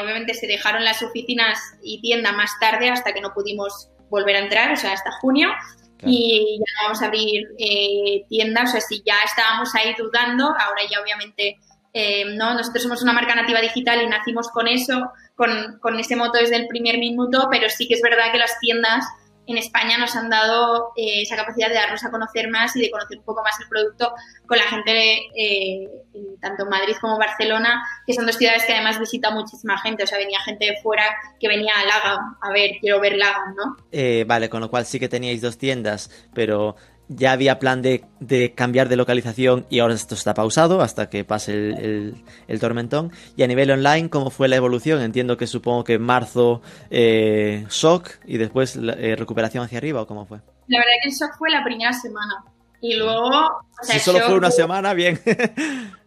[0.00, 4.40] obviamente se dejaron las oficinas y tienda más tarde hasta que no pudimos volver a
[4.40, 5.50] entrar, o sea, hasta junio.
[6.04, 7.46] Y ya vamos a abrir
[8.28, 11.58] tiendas, o sea, si ya estábamos ahí dudando, ahora ya obviamente
[11.92, 12.54] eh, ¿no?
[12.54, 16.56] Nosotros somos una marca nativa digital y nacimos con eso, con, con, ese moto desde
[16.56, 19.04] el primer minuto, pero sí que es verdad que las tiendas
[19.46, 22.90] en España nos han dado eh, esa capacidad de darnos a conocer más y de
[22.90, 24.14] conocer un poco más el producto
[24.46, 25.88] con la gente, eh,
[26.40, 30.04] tanto en Madrid como Barcelona, que son dos ciudades que además visita muchísima gente.
[30.04, 31.04] O sea, venía gente de fuera
[31.40, 33.76] que venía a Lagam, a ver, quiero ver Lagam, ¿no?
[34.26, 36.76] vale, con lo cual sí que teníais dos tiendas, pero
[37.16, 38.04] ya había plan de,
[38.54, 43.12] cambiar de localización y ahora esto está pausado hasta que pase el, tormentón.
[43.36, 45.02] Y a nivel online, ¿cómo fue la evolución?
[45.02, 50.06] Entiendo que supongo que en marzo eh, shock y después eh, recuperación hacia arriba o
[50.06, 50.38] cómo fue.
[50.68, 52.44] La verdad que el shock fue la primera semana.
[52.80, 53.30] Y luego...
[53.82, 55.20] si solo fue una semana, bien.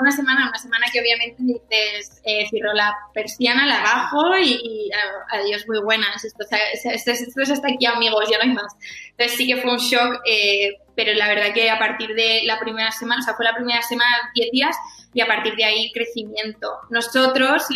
[0.00, 4.90] una semana, una semana que obviamente dices, eh, cierro la persiana, la bajo y,
[5.30, 7.10] adiós, muy buenas, esto, esto,
[7.42, 8.74] es hasta aquí amigos, ya no hay más.
[9.10, 12.58] Entonces sí que fue un shock, eh, pero la verdad que a partir de la
[12.58, 14.76] primera semana, o sea, fue la primera semana 10 días
[15.12, 16.72] y a partir de ahí crecimiento.
[16.90, 17.66] Nosotros,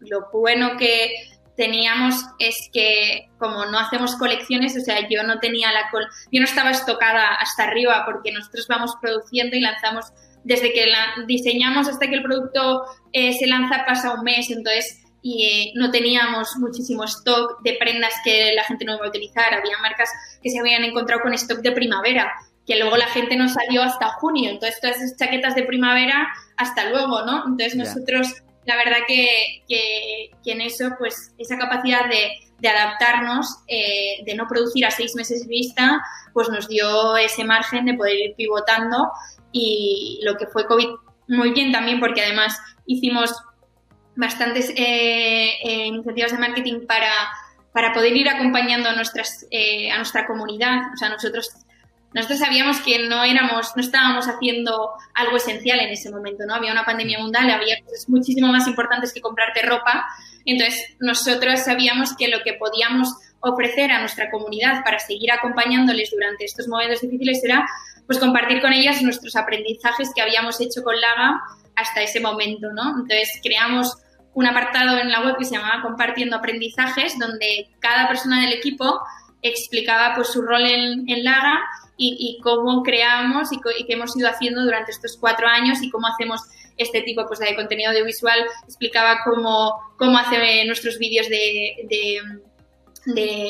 [0.00, 1.14] lo bueno que
[1.56, 6.40] teníamos es que como no hacemos colecciones, o sea, yo no tenía la col yo
[6.40, 10.12] no estaba estocada hasta arriba porque nosotros vamos produciendo y lanzamos
[10.44, 15.00] desde que la diseñamos hasta que el producto eh, se lanza pasa un mes, entonces
[15.26, 19.54] y eh, no teníamos muchísimo stock de prendas que la gente no iba a utilizar.
[19.54, 20.10] Había marcas
[20.42, 22.30] que se habían encontrado con stock de primavera,
[22.66, 24.50] que luego la gente no salió hasta junio.
[24.50, 26.28] Entonces, todas esas chaquetas de primavera,
[26.58, 27.38] hasta luego, ¿no?
[27.38, 28.34] Entonces, nosotros,
[28.66, 34.46] la verdad que, que, en eso, pues, esa capacidad de, de adaptarnos, eh, de no
[34.46, 36.02] producir a seis meses vista,
[36.34, 39.10] pues nos dio ese margen de poder ir pivotando
[39.54, 40.88] y lo que fue COVID
[41.28, 43.32] muy bien también porque además hicimos
[44.16, 47.12] bastantes eh, eh, iniciativas de marketing para,
[47.72, 50.92] para poder ir acompañando a, nuestras, eh, a nuestra comunidad.
[50.92, 51.50] O sea, nosotros,
[52.12, 56.54] nosotros sabíamos que no éramos, no estábamos haciendo algo esencial en ese momento, ¿no?
[56.54, 60.04] Había una pandemia mundial, había cosas muchísimo más importantes que comprarte ropa.
[60.44, 63.08] Entonces, nosotros sabíamos que lo que podíamos
[63.40, 67.66] ofrecer a nuestra comunidad para seguir acompañándoles durante estos momentos difíciles era
[68.06, 71.40] pues compartir con ellas nuestros aprendizajes que habíamos hecho con Laga
[71.76, 72.90] hasta ese momento, ¿no?
[72.90, 73.96] Entonces creamos
[74.34, 79.00] un apartado en la web que se llamaba Compartiendo Aprendizajes, donde cada persona del equipo
[79.42, 81.60] explicaba pues su rol en, Laga
[81.96, 86.40] y, cómo creamos y, qué hemos ido haciendo durante estos cuatro años y cómo hacemos
[86.76, 88.38] este tipo pues, de contenido audiovisual.
[88.64, 92.20] Explicaba cómo, cómo hace nuestros vídeos de, de,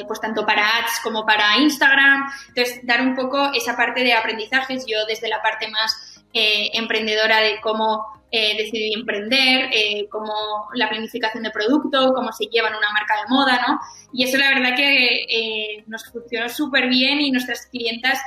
[0.07, 2.25] pues tanto para ads como para Instagram.
[2.49, 7.41] Entonces, dar un poco esa parte de aprendizajes, yo desde la parte más eh, emprendedora
[7.41, 10.35] de cómo eh, decidí emprender, eh, como
[10.75, 13.79] la planificación de producto, cómo se llevan una marca de moda, ¿no?
[14.13, 18.19] Y eso la verdad que eh, nos funcionó súper bien y nuestras clientas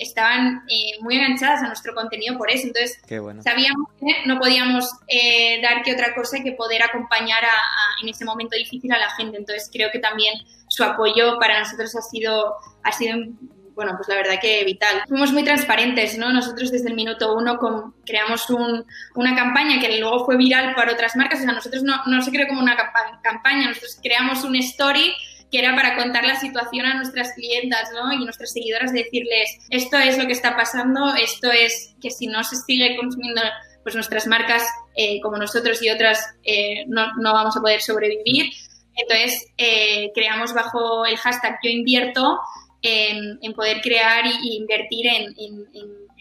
[0.00, 0.64] estaban
[1.00, 2.66] muy enganchadas a nuestro contenido por eso.
[2.66, 3.00] Entonces,
[3.42, 4.90] sabíamos que no podíamos
[5.62, 7.44] dar que otra cosa que poder acompañar
[8.02, 9.38] en ese momento difícil a la gente.
[9.38, 10.34] Entonces, creo que también
[10.68, 13.16] su apoyo para nosotros ha sido, ha sido
[13.74, 15.04] bueno, pues la verdad que vital.
[15.06, 16.32] Fuimos muy transparentes, ¿no?
[16.32, 21.38] Nosotros desde el minuto uno creamos una campaña que luego fue viral para otras marcas,
[21.38, 22.76] o sea, nosotros no, no se creó como una
[23.22, 25.14] campaña, nosotros creamos un story
[25.50, 28.12] que era para contar la situación a nuestras clientas ¿no?
[28.12, 32.44] y nuestras seguidoras, decirles, esto es lo que está pasando, esto es que si no
[32.44, 33.42] se sigue consumiendo
[33.82, 34.62] pues nuestras marcas
[34.96, 38.52] eh, como nosotros y otras eh, no, no, vamos a poder sobrevivir.
[38.94, 42.38] Entonces, eh, creamos bajo el hashtag yo invierto
[42.82, 45.34] en, poder crear e invertir en,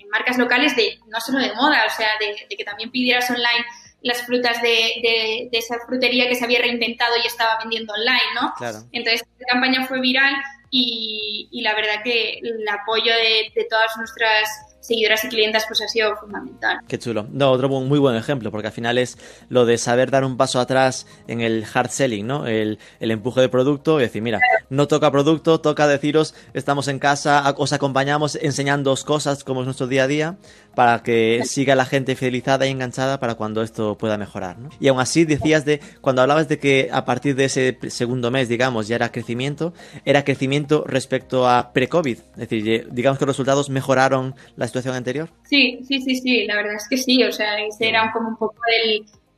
[0.10, 3.66] marcas locales de no solo de moda, o sea, de, que también pidieras online
[4.02, 8.54] las frutas de, esa frutería que se había reinventado y estaba vendiendo online, ¿no?
[8.92, 10.36] Entonces, la campaña fue viral
[10.70, 16.16] y, la verdad que el apoyo de todas nuestras seguidoras y clientas pues ha sido
[16.18, 16.80] fundamental.
[16.88, 17.28] Qué chulo.
[17.32, 19.18] No, otro muy buen ejemplo, porque al final es
[19.50, 22.48] lo de saber dar un paso atrás en el hard selling, ¿no?
[22.48, 27.54] El, empuje de producto y decir, mira, no toca producto, toca deciros, estamos en casa,
[27.58, 30.38] os acompañamos enseñando cosas como es nuestro día a día
[30.76, 34.60] para que siga la gente fidelizada y enganchada para cuando esto pueda mejorar.
[34.60, 34.70] ¿no?
[34.80, 38.48] Y aún así decías de, cuando hablabas de que a partir de ese segundo mes,
[38.48, 39.74] digamos, ya era crecimiento,
[40.06, 42.20] era crecimiento respecto a pre-COVID.
[42.20, 45.30] Es decir, digamos que los resultados mejoraron la situación anterior.
[45.44, 47.24] Sí, sí, sí, sí, la verdad es que sí.
[47.24, 48.56] O sea, ese era como un poco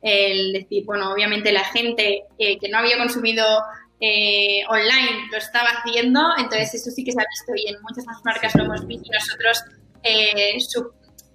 [0.02, 3.44] el, decir, bueno, obviamente la gente eh, que no había consumido
[4.00, 8.06] eh, online lo estaba haciendo, entonces eso sí que se ha visto y en muchas
[8.06, 9.62] más marcas lo hemos visto y nosotros
[10.02, 10.56] eh,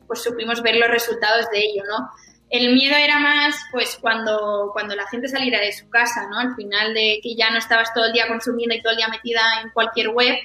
[0.07, 2.09] pues supimos ver los resultados de ello, ¿no?
[2.49, 6.39] El miedo era más, pues, cuando, cuando la gente saliera de su casa, ¿no?
[6.39, 9.07] Al final de que ya no estabas todo el día consumiendo y todo el día
[9.07, 10.35] metida en cualquier web,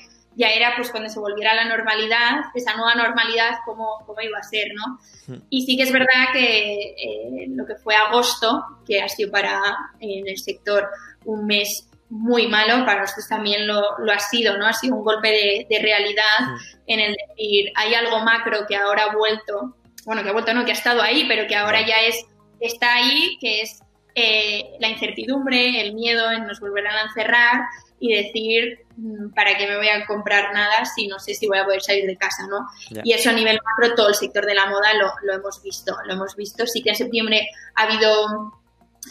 [0.41, 4.39] ya era, pues, cuando se volviera a la normalidad, esa nueva normalidad, cómo, cómo iba
[4.39, 4.99] a ser, ¿no?
[5.27, 5.43] Hmm.
[5.51, 9.61] Y sí que es verdad que eh, lo que fue agosto, que ha sido para
[10.01, 10.89] en el sector
[11.27, 14.67] un mes muy malo, para nosotros también lo, lo, ha sido, ¿no?
[14.67, 16.57] Ha sido un golpe de, de realidad mm.
[16.87, 19.77] en el decir, hay algo macro que ahora ha vuelto,
[20.07, 22.25] bueno, que ha vuelto no, que ha estado ahí, pero que ahora ya es,
[22.61, 23.81] está ahí, que es
[24.15, 27.61] eh, la incertidumbre, el miedo en nos volverán a encerrar
[28.01, 31.59] y decir, mm, ¿para qué me voy a comprar nada si no sé si voy
[31.59, 32.67] a poder salir de casa, ¿no?
[33.05, 35.95] Y eso a nivel macro, todo el sector de la moda lo, lo hemos visto,
[36.07, 36.67] lo hemos visto.
[36.67, 38.61] Sí que en septiembre ha habido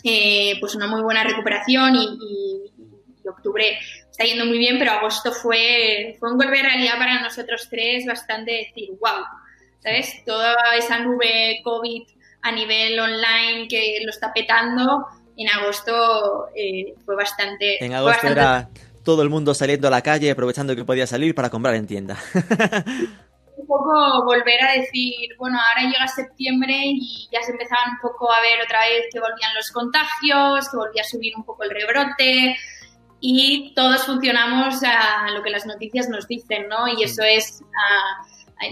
[0.04, 2.72] eh, pues una muy buena recuperación y,
[3.30, 3.78] octubre
[4.10, 8.04] está yendo muy bien, pero agosto fue, fue un golpe de realidad para nosotros tres
[8.08, 9.24] bastante decir, wow,
[9.84, 10.24] ¿sabes?
[10.26, 12.08] Toda esa nube COVID
[12.42, 15.06] a nivel online que lo está petando,
[15.44, 17.84] en agosto eh, fue bastante...
[17.84, 18.70] En agosto era
[19.04, 22.18] todo el mundo saliendo a la calle, aprovechando que podía salir para comprar en tienda.
[23.60, 28.32] un poco volver a decir, bueno, ahora llega septiembre y ya se empezaban un poco
[28.32, 31.72] a ver otra vez que volvían los contagios, que volvía a subir un poco el
[31.72, 32.56] rebrote,
[33.22, 36.88] y todos funcionamos a lo que las noticias nos dicen, ¿no?
[36.88, 37.62] Y eso es,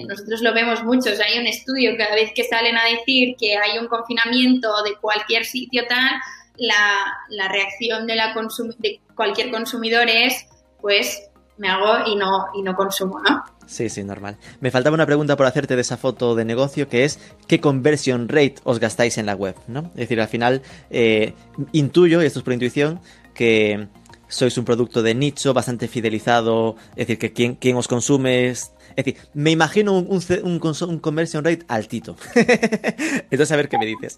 [0.08, 3.78] nosotros lo vemos muchos, hay un estudio cada vez que salen a decir que hay
[3.78, 6.12] un confinamiento de cualquier sitio tal,
[6.58, 8.34] la, reacción de, la
[8.80, 10.46] de cualquier consumidor es,
[10.82, 13.44] pues me hago y no, y no consumo, ¿no?
[13.66, 14.38] Sí, sí, normal.
[14.62, 18.30] Me faltaba una pregunta por hacerte de esa foto de negocio, que es ¿qué conversion
[18.30, 19.56] rate os gastáis en la web?
[19.68, 19.92] ¿no?
[19.94, 21.34] Es decir, al final eh,
[21.74, 23.02] intuyo, y esto es por intuición,
[23.34, 23.88] que
[24.30, 28.72] sois un producto de nicho bastante fidelizado, es decir, que quien, quien os consume es...
[28.96, 32.16] Es decir, me imagino un, un, un, conversion rate altito.
[32.36, 34.18] Entonces, a ver qué me dices.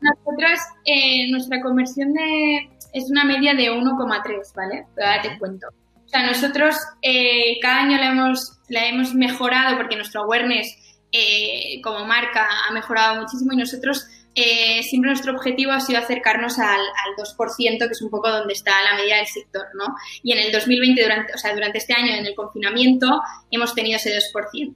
[0.00, 4.86] Nosotras, eh, nuestra conversión de, es una media de 1,3, ¿vale?
[4.98, 5.68] Ahora te cuento.
[6.04, 10.76] O sea, nosotros eh, cada año la hemos, la hemos mejorado porque nuestro awareness
[11.10, 16.58] eh, como marca ha mejorado muchísimo y nosotros eh, siempre nuestro objetivo ha sido acercarnos
[16.58, 19.94] al, al, 2%, que es un poco donde está la media del sector, ¿no?
[20.24, 23.96] Y en el 2020, durante, o sea, durante este año, en el confinamiento, hemos tenido
[23.96, 24.72] ese 2%.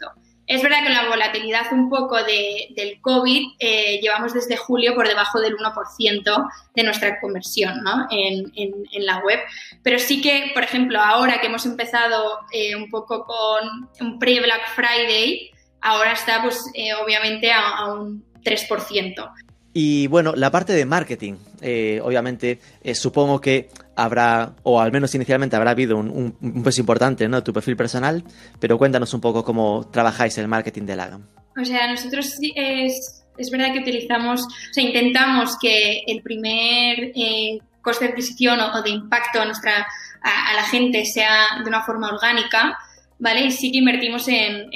[0.49, 5.07] Es verdad que la volatilidad un poco de, del COVID eh, llevamos desde julio por
[5.07, 8.07] debajo del 1% de nuestra conversión ¿no?
[8.11, 9.40] en, en, la web.
[9.82, 14.74] Pero sí que, por ejemplo, ahora que hemos empezado eh, un poco con un pre-Black
[14.74, 15.51] Friday,
[15.82, 19.30] ahora está pues eh, obviamente a, un 3%.
[19.74, 21.34] Y bueno, la parte de marketing,
[22.03, 22.59] obviamente,
[22.94, 23.68] supongo que
[23.99, 27.42] habrá, o al menos inicialmente habrá habido un, un, peso importante, ¿no?
[27.42, 28.22] Tu perfil personal,
[28.61, 31.26] pero cuéntanos un poco cómo trabajáis el marketing de Lagam.
[31.61, 37.59] O sea, nosotros es, es verdad que utilizamos, o sea, intentamos que el primer eh,
[37.82, 39.84] coste de adquisición o, de impacto a, nuestra,
[40.22, 42.78] a, la gente sea de una forma orgánica,
[43.18, 43.46] ¿vale?
[43.46, 44.70] Y sí que invertimos en,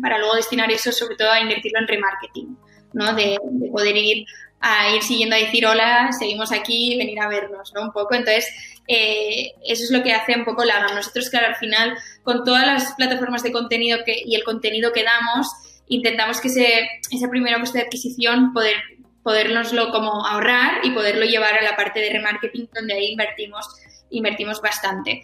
[0.00, 2.56] para luego destinar eso sobre todo a invertirlo en remarketing.
[2.92, 3.12] ¿no?
[3.14, 3.36] De,
[3.72, 4.24] poder ir
[4.66, 7.82] a ir siguiendo a decir hola, seguimos aquí, venir a vernos, ¿no?
[7.82, 8.14] Un poco.
[8.14, 8.46] Entonces,
[8.88, 12.66] eh, eso es lo que hace un poco la Nosotros, claro, al final, con todas
[12.66, 15.48] las plataformas de contenido que, y el contenido que damos,
[15.86, 18.76] intentamos que ese, ese primer coste de adquisición poder
[19.22, 23.66] podernoslo como ahorrar y poderlo llevar a la parte de remarketing donde ahí invertimos
[24.10, 25.22] invertimos bastante.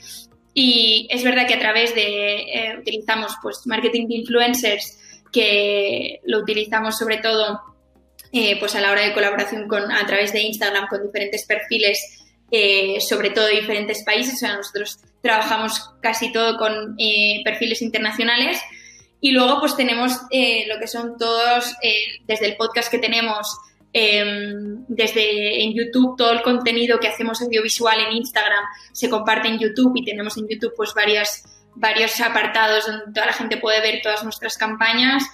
[0.53, 4.99] Y es verdad que a través de eh, utilizamos pues marketing de influencers
[5.32, 7.69] que lo utilizamos sobre todo
[8.32, 12.24] eh, pues a la hora de colaboración con, a través de Instagram con diferentes perfiles,
[12.50, 14.34] eh, sobre todo diferentes países.
[14.34, 18.60] O sea, nosotros trabajamos casi todo con eh, perfiles internacionales.
[19.20, 21.74] Y luego pues tenemos lo que son todos,
[22.26, 23.46] desde el podcast que tenemos,
[23.92, 29.58] em, desde en YouTube, todo el contenido que hacemos audiovisual en Instagram se comparte en
[29.58, 34.00] YouTube y tenemos en YouTube pues varias varios apartados donde toda la gente puede ver
[34.02, 35.24] todas nuestras campañas.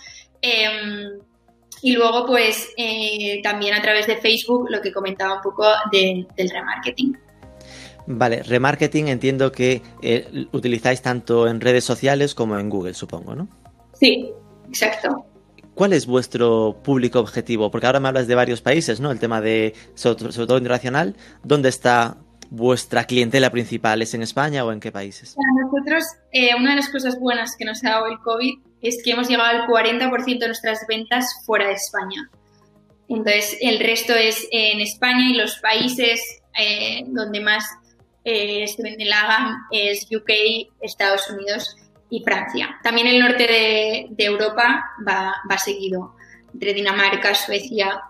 [1.87, 6.27] Y luego, pues, eh, también a través de Facebook, lo que comentaba un poco de,
[6.37, 7.17] del remarketing.
[8.09, 13.47] Vale, remarketing entiendo que eh, utilizáis tanto en redes sociales como en Google, supongo, ¿no?
[13.93, 14.33] Sí,
[14.67, 15.27] exacto.
[15.77, 17.71] ¿Cuál es vuestro público objetivo?
[17.71, 19.13] Porque ahora me hablas de varios países, ¿no?
[19.13, 21.15] El tema de, sobre, sobre todo internacional.
[21.45, 22.17] ¿Dónde está
[22.51, 24.03] vuestra clientela principal?
[24.03, 25.37] ¿Es en España o en qué países?
[25.37, 29.03] Para nosotros, eh, una de las cosas buenas que nos ha dado el COVID es
[29.03, 32.31] que hemos llegado al 40% de nuestras ventas fuera de España.
[33.09, 36.21] Entonces, el resto es en España y los países
[36.59, 37.65] eh, donde más
[38.25, 40.31] eh, se vende la GAM es UK,
[40.81, 41.77] Estados Unidos
[42.11, 42.79] y Francia.
[42.83, 46.15] También el norte de, Europa va seguido,
[46.53, 48.03] entre Dinamarca, Suecia,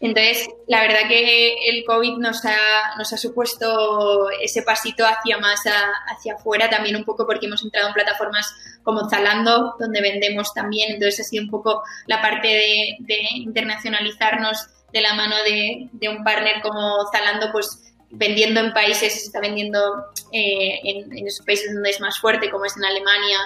[0.00, 5.62] entonces, la verdad que el COVID nos ha, nos ha supuesto ese pasito hacia más
[6.06, 10.92] hacia afuera, también un poco porque hemos entrado en plataformas como Zalando, donde vendemos también.
[10.92, 16.22] Entonces, ha sido un poco la parte de, de internacionalizarnos de la mano de, un
[16.22, 19.78] partner como Zalando, pues vendiendo en países, se está vendiendo
[20.32, 23.38] eh, en, en, esos países donde es más fuerte, como es en Alemania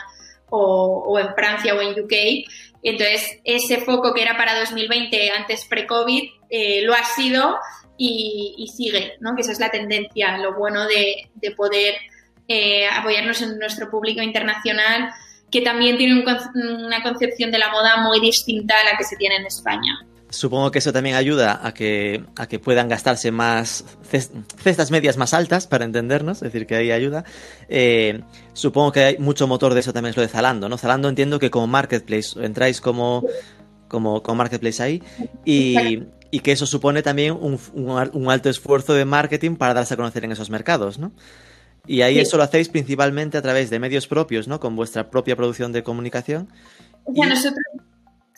[0.51, 2.13] o, o en Francia o en UK.
[2.83, 7.59] Entonces, ese foco que era para 2020, antes pre-COVID, eh, lo ha sido
[7.97, 9.37] y, sigue, ¿no?
[9.37, 11.95] Que esa es la tendencia, lo bueno de, de poder
[12.49, 15.11] eh, apoyarnos en nuestro público internacional,
[15.51, 19.17] que también tiene un, una concepción de la moda muy distinta a la que se
[19.17, 20.01] tiene en España.
[20.33, 23.85] Supongo que eso también ayuda a que, a que puedan gastarse más
[24.57, 27.25] cestas medias más altas, para entendernos, es decir, que ahí ayuda.
[27.69, 28.23] Eh,
[28.55, 30.79] supongo que hay mucho motor de eso también es lo de Zalando, ¿no?
[30.79, 33.27] Zalando entiendo que como marketplace, entráis como,
[33.89, 35.03] como, como marketplace ahí
[35.45, 39.93] y, y, que eso supone también un, un, un, alto esfuerzo de marketing para darse
[39.93, 41.13] a conocer en esos mercados, ¿no?
[41.87, 42.21] Y ahí sí.
[42.21, 44.61] eso lo hacéis principalmente a través de medios propios, ¿no?
[44.61, 46.49] Con vuestra propia producción de comunicación.
[47.05, 47.29] O sea, y...
[47.29, 47.63] nosotros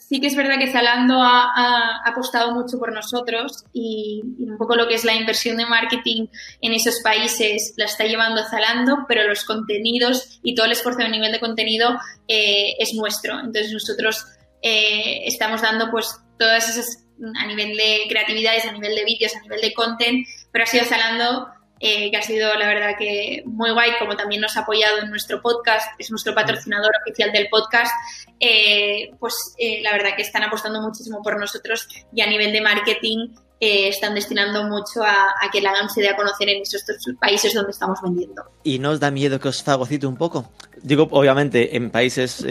[0.08, 4.58] sí que es verdad que Zalando ha, ha, apostado mucho por nosotros y, y, un
[4.58, 6.26] poco lo que es la inversión de marketing
[6.60, 11.08] en esos países la está llevando Zalando, pero los contenidos y todo el esfuerzo a
[11.08, 11.98] nivel de contenido
[12.28, 13.38] eh, es nuestro.
[13.38, 14.26] Entonces nosotros
[14.62, 17.04] eh, estamos dando pues todas esas
[17.36, 20.84] a nivel de creatividades, a nivel de vídeos, a nivel de content, pero ha sido
[20.84, 21.48] Zalando
[21.86, 25.10] eh, que ha sido la verdad que muy guay, como también nos ha apoyado en
[25.10, 27.92] nuestro podcast, es nuestro patrocinador oficial del podcast,
[28.40, 32.62] eh, pues eh, la verdad que están apostando muchísimo por nosotros y a nivel de
[32.62, 33.28] marketing
[33.60, 36.84] están destinando mucho a, que la GAM se dé a conocer en esos
[37.18, 38.42] países donde estamos vendiendo.
[38.62, 40.52] ¿Y no os da miedo que os fagocite un poco?
[40.82, 42.44] Digo, obviamente, en países...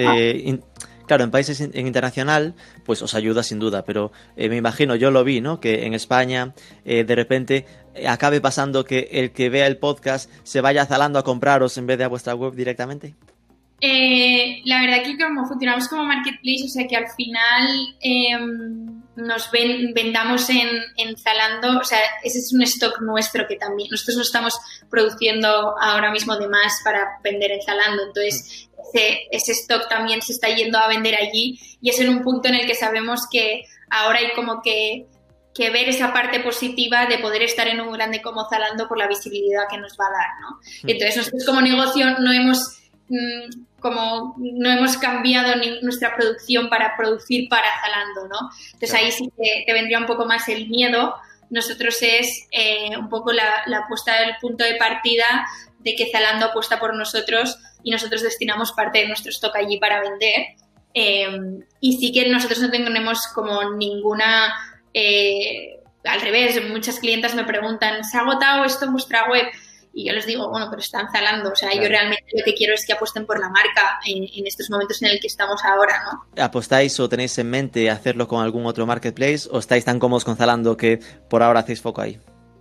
[1.05, 2.55] Claro, en países en internacional,
[2.85, 5.59] pues os ayuda sin duda, pero me imagino, yo lo vi, ¿no?
[5.59, 6.55] Que en España,
[6.85, 7.65] de repente,
[8.07, 11.97] acabe pasando que el que vea el podcast se vaya zalando a compraros en vez
[11.97, 13.15] de a vuestra web directamente.
[13.85, 17.95] Eh, la verdad que como funcionamos como marketplace, o sea que al final
[19.17, 24.15] nos vendamos en, en, Zalando, o sea, ese es un stock nuestro que también, nosotros
[24.15, 24.57] no estamos
[24.89, 30.47] produciendo ahora mismo de más para vender en Zalando, entonces ese stock también se está
[30.47, 34.19] yendo a vender allí y es en un punto en el que sabemos que ahora
[34.19, 35.07] hay como que,
[35.53, 39.07] que ver esa parte positiva de poder estar en un grande como Zalando por la
[39.07, 40.59] visibilidad que nos va a dar, ¿no?
[40.89, 46.95] Entonces nosotros como negocio no hemos Mm, como no hemos cambiado ni nuestra producción para
[46.95, 48.49] producir para Zalando, ¿no?
[48.73, 51.13] Entonces ahí sí que te vendría un poco más el miedo.
[51.49, 55.45] Nosotros es eh, un poco la, la puesta del punto de partida
[55.79, 60.01] de que Zalando apuesta por nosotros y nosotros destinamos parte de nuestro stock allí para
[60.01, 60.55] vender.
[60.93, 61.27] Eh,
[61.81, 64.55] y sí que nosotros no tenemos como ninguna...
[64.93, 69.45] Eh, al revés, muchas clientas me preguntan, ¿se ha agotado esto en vuestra web?
[69.95, 71.51] Y yo les digo, bueno, pero están zalando.
[71.51, 74.69] O sea, yo realmente lo que quiero es que apuesten por la marca en, estos
[74.71, 76.43] momentos en el que estamos ahora, ¿no?
[76.43, 80.35] ¿Apostáis o tenéis en mente hacerlo con algún otro marketplace o estáis tan cómodos con
[80.35, 82.19] Zalando que por ahora hacéis foco ahí?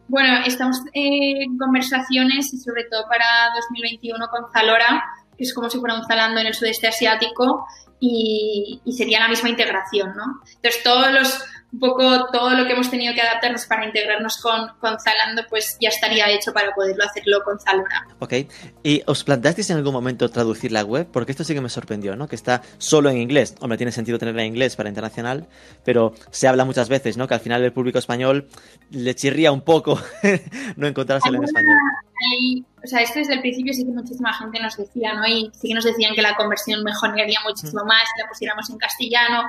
[0.08, 3.24] Bueno, estamos en conversaciones y sobre todo para
[3.56, 5.02] 2021 con Zalora,
[5.38, 7.64] que es como si fuera un Zalando en el sudeste asiático
[7.98, 10.42] y, y sería la misma integración, ¿no?
[10.56, 11.42] Entonces, todos los
[11.72, 15.78] un poco todo lo que hemos tenido que adaptarnos para integrarnos con, con Zalando, pues
[15.80, 18.06] ya estaría hecho para poderlo hacerlo con Zalora.
[18.18, 18.34] Ok.
[18.82, 21.08] ¿Y os planteasteis en algún momento traducir la web?
[21.10, 22.28] Porque esto sí que me sorprendió, ¿no?
[22.28, 23.54] Que está solo en inglés.
[23.60, 25.48] Hombre, tiene sentido tenerla en inglés para internacional,
[25.82, 27.26] pero se habla muchas veces, ¿no?
[27.26, 28.48] Que al final el público español
[28.90, 29.98] le chirría un poco
[30.76, 31.76] no encontrársela en español.
[32.84, 35.26] o sea, esto desde el principio sí que muchísima gente nos decía, ¿no?
[35.26, 38.76] Y sí que nos decían que la conversión mejoraría muchísimo más si la pusiéramos en
[38.76, 39.48] castellano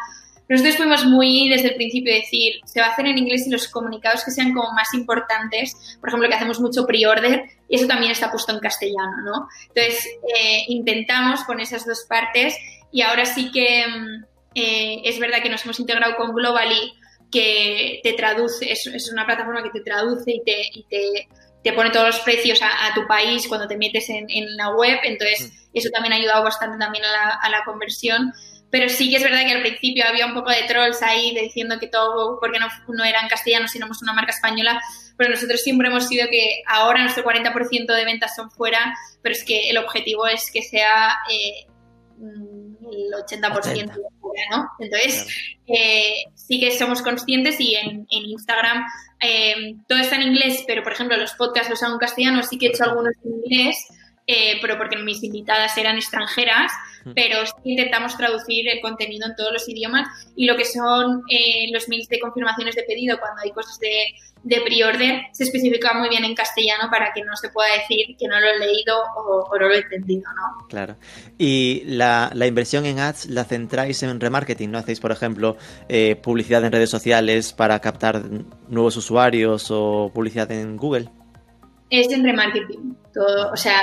[0.49, 3.67] nosotros fuimos muy desde el principio decir, se va a hacer en inglés y los
[3.67, 8.11] comunicados que sean como más importantes, por ejemplo, que hacemos mucho pre-order, y eso también
[8.11, 9.47] está puesto en castellano, ¿no?
[9.73, 10.05] Entonces,
[10.37, 12.55] eh, intentamos con esas dos partes
[12.91, 14.25] y ahora sí que mm,
[14.55, 16.93] eh, es verdad que nos hemos integrado con Globally,
[17.31, 21.27] que te traduce, es, una plataforma que te traduce y te, y te,
[21.63, 24.99] te pone todos los precios a, tu país cuando te metes en, en la web,
[25.03, 25.69] entonces mm.
[25.77, 28.31] eso también ha ayudado bastante también a la, a la conversión
[28.73, 31.77] pero sí que es verdad que al principio había un poco de trolls ahí diciendo
[31.79, 34.81] que todo, porque no, no eran castellanos, sino una marca española,
[35.15, 39.43] pero nosotros siempre hemos sido que ahora nuestro 40% de ventas son fuera, pero es
[39.43, 41.67] que el objetivo es que sea eh,
[42.19, 44.67] el 80%, fuera, ¿no?
[44.79, 45.27] Entonces,
[45.67, 48.87] eh, sí que somos conscientes y en, Instagram
[49.19, 52.57] eh, todo está en inglés, pero por ejemplo los podcasts los hago en castellano, sí
[52.57, 53.77] que he hecho algunos en inglés,
[54.25, 56.71] pero porque mis invitadas eran extranjeras
[57.15, 61.67] pero sí intentamos traducir el contenido en todos los idiomas y lo que son eh,
[61.71, 63.91] los mails de confirmaciones de pedido cuando hay cosas de,
[64.43, 68.27] de pre-order se especifica muy bien en castellano para que no se pueda decir que
[68.27, 70.67] no lo he leído o, no lo he entendido, ¿no?
[70.67, 70.95] Claro.
[71.37, 74.77] Y la, la, inversión en ads la centráis en remarketing, ¿no?
[74.77, 75.57] Hacéis, por ejemplo,
[75.89, 78.21] eh, publicidad en redes sociales para captar
[78.69, 81.09] nuevos usuarios o publicidad en Google.
[81.93, 83.79] Es en remarketing, todo, o sea,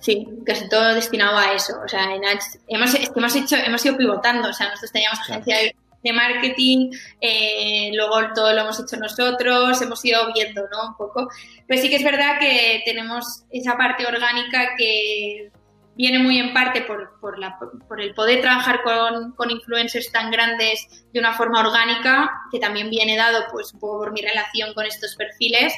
[0.00, 1.74] Sí, casi todo destinado a eso.
[1.84, 2.22] O sea, en
[2.68, 4.48] hemos, hemos, hecho, hemos ido pivotando.
[4.48, 5.74] O sea, nosotros teníamos agencia de,
[6.14, 10.88] marketing, eh, luego todo lo hemos hecho nosotros, hemos ido viendo, ¿no?
[10.88, 11.28] Un poco.
[11.66, 15.50] Pero sí que es verdad que tenemos esa parte orgánica que
[15.96, 20.30] viene muy en parte por, por, la, por el poder trabajar con, con, influencers tan
[20.30, 24.72] grandes de una forma orgánica, que también viene dado pues un poco por mi relación
[24.72, 25.74] con estos perfiles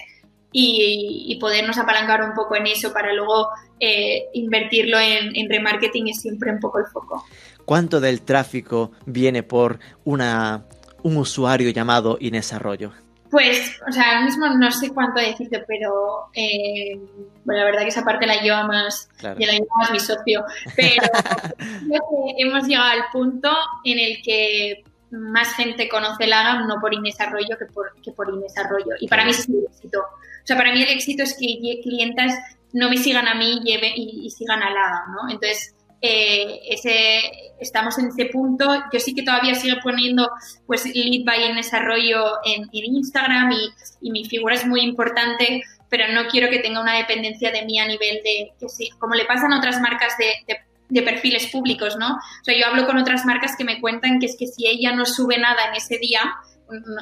[0.53, 3.49] y, podernos apalancar un poco en eso para luego
[3.79, 7.25] eh, invertirlo en, remarketing es siempre un poco el foco.
[7.65, 10.65] ¿Cuánto del tráfico viene por una,
[11.03, 12.93] un usuario llamado Inés Arroyo?
[13.31, 16.99] Pues, o sea, ahora mismo no sé cuánto decirte, pero eh,
[17.45, 20.45] bueno, la verdad que esa parte la lleva más, la lleva más mi socio.
[20.75, 21.03] Pero
[21.57, 23.51] creo que hemos llegado al punto
[23.85, 24.83] en el que
[25.13, 28.95] más gente conoce el AGAM no por Inés Arroyo que por, que por Inés Arroyo.
[29.01, 30.03] Y para mí es un éxito.
[30.51, 32.37] Sea, para mí el éxito es que clientas
[32.73, 35.31] no me sigan a mí lleve, y, sigan al lado, ¿no?
[35.33, 37.21] Entonces, eh, ese,
[37.61, 38.67] estamos en ese punto.
[38.93, 40.29] Yo sí que todavía sigo poniendo
[40.67, 43.71] pues lead by en desarrollo en, Instagram y,
[44.01, 47.79] y, mi figura es muy importante, pero no quiero que tenga una dependencia de mí
[47.79, 51.47] a nivel de, que sí, como le pasan a otras marcas de, de, de, perfiles
[51.47, 52.15] públicos, ¿no?
[52.15, 54.97] O sea, yo hablo con otras marcas que me cuentan que es que si ella
[54.97, 56.23] no sube nada en ese día,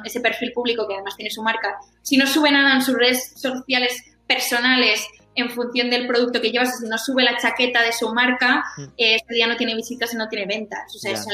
[0.04, 3.32] ese perfil público que además tiene su marca, si no sube nada en sus redes
[3.36, 8.12] sociales personales en función del producto que llevas, si no sube la chaqueta de su
[8.12, 8.82] marca, mm.
[8.96, 10.94] eh, ese día no tiene visitas y no tiene ventas.
[10.94, 11.28] O sea, eso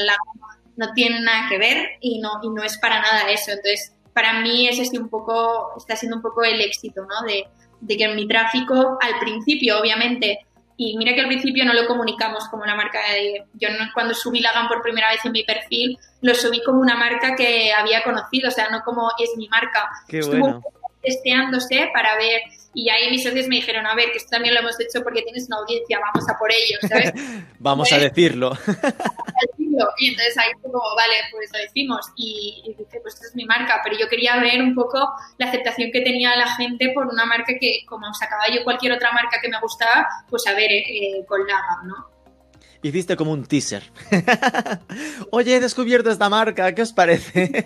[0.77, 3.51] no tiene nada que ver y no, y no es para nada eso.
[3.51, 7.25] Entonces, para mí ese este un poco, está siendo un poco el éxito, ¿no?
[7.25, 7.45] De,
[7.81, 10.45] de que mi tráfico, al principio, obviamente,
[10.77, 13.45] y mira que al principio no lo comunicamos como la marca de...
[13.53, 16.95] Yo no, cuando subí Lagan por primera vez en mi perfil, lo subí como una
[16.95, 19.89] marca que había conocido, o sea, no como es mi marca.
[20.07, 20.61] Qué bueno.
[21.01, 22.41] testeándose para ver
[22.75, 25.21] y ahí mis socios me dijeron, a ver, que esto también lo hemos hecho porque
[25.21, 27.13] tienes una audiencia, vamos a por ello, ¿sabes?
[27.59, 28.51] vamos a decirlo.
[29.97, 32.05] Y entonces ahí fue como, vale, pues lo decimos.
[32.15, 34.97] Y, dije, pues esta es mi marca, pero yo quería ver un poco
[35.37, 39.11] la aceptación que tenía la gente por una marca que, como sacaba yo cualquier otra
[39.11, 42.15] marca que me gustaba, pues a ver, eh, con Laga, ¿no?
[42.81, 43.83] Hiciste como un teaser.
[45.31, 47.65] Oye, he descubierto esta marca, ¿qué os parece?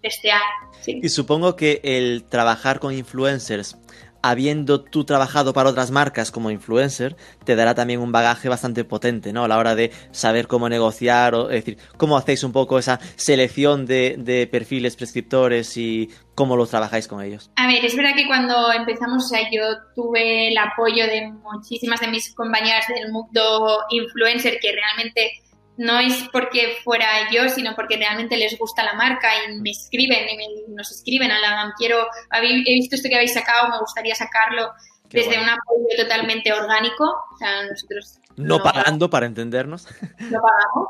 [0.00, 0.40] testear.
[0.86, 3.76] Y supongo que el trabajar con influencers,
[4.22, 9.32] habiendo tú trabajado para otras marcas como influencer, te dará también un bagaje bastante potente,
[9.32, 9.44] ¿no?
[9.44, 13.00] A la hora de saber cómo negociar, o es decir, cómo hacéis un poco esa
[13.16, 17.50] selección de, de perfiles prescriptores y cómo los trabajáis con ellos.
[17.56, 19.62] A ver, es verdad que cuando empezamos, o sea, yo
[19.94, 25.32] tuve el apoyo de muchísimas de mis compañeras del mundo influencer que realmente
[25.80, 30.28] no es porque fuera yo, sino porque realmente les gusta la marca y me escriben
[30.28, 34.72] y nos escriben a la quiero, he visto esto que habéis sacado, me gustaría sacarlo
[35.08, 38.18] desde un apoyo totalmente orgánico, o sea, nosotros...
[38.36, 39.86] No, pagando para entendernos.
[40.30, 40.88] No pagamos.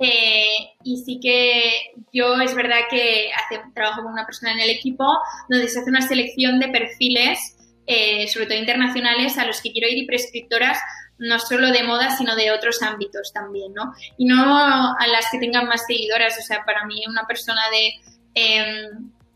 [0.00, 4.70] Eh, y sí que yo es verdad que hace, trabajo con una persona en el
[4.70, 5.06] equipo
[5.48, 7.56] donde se hace una selección de perfiles,
[7.86, 10.78] eh, sobre todo internacionales, a los que quiero ir y prescriptoras
[11.18, 13.94] no solo de moda, sino de otros ámbitos también, ¿no?
[14.16, 17.94] Y no a las que tengan más seguidoras, o sea, para mí una persona de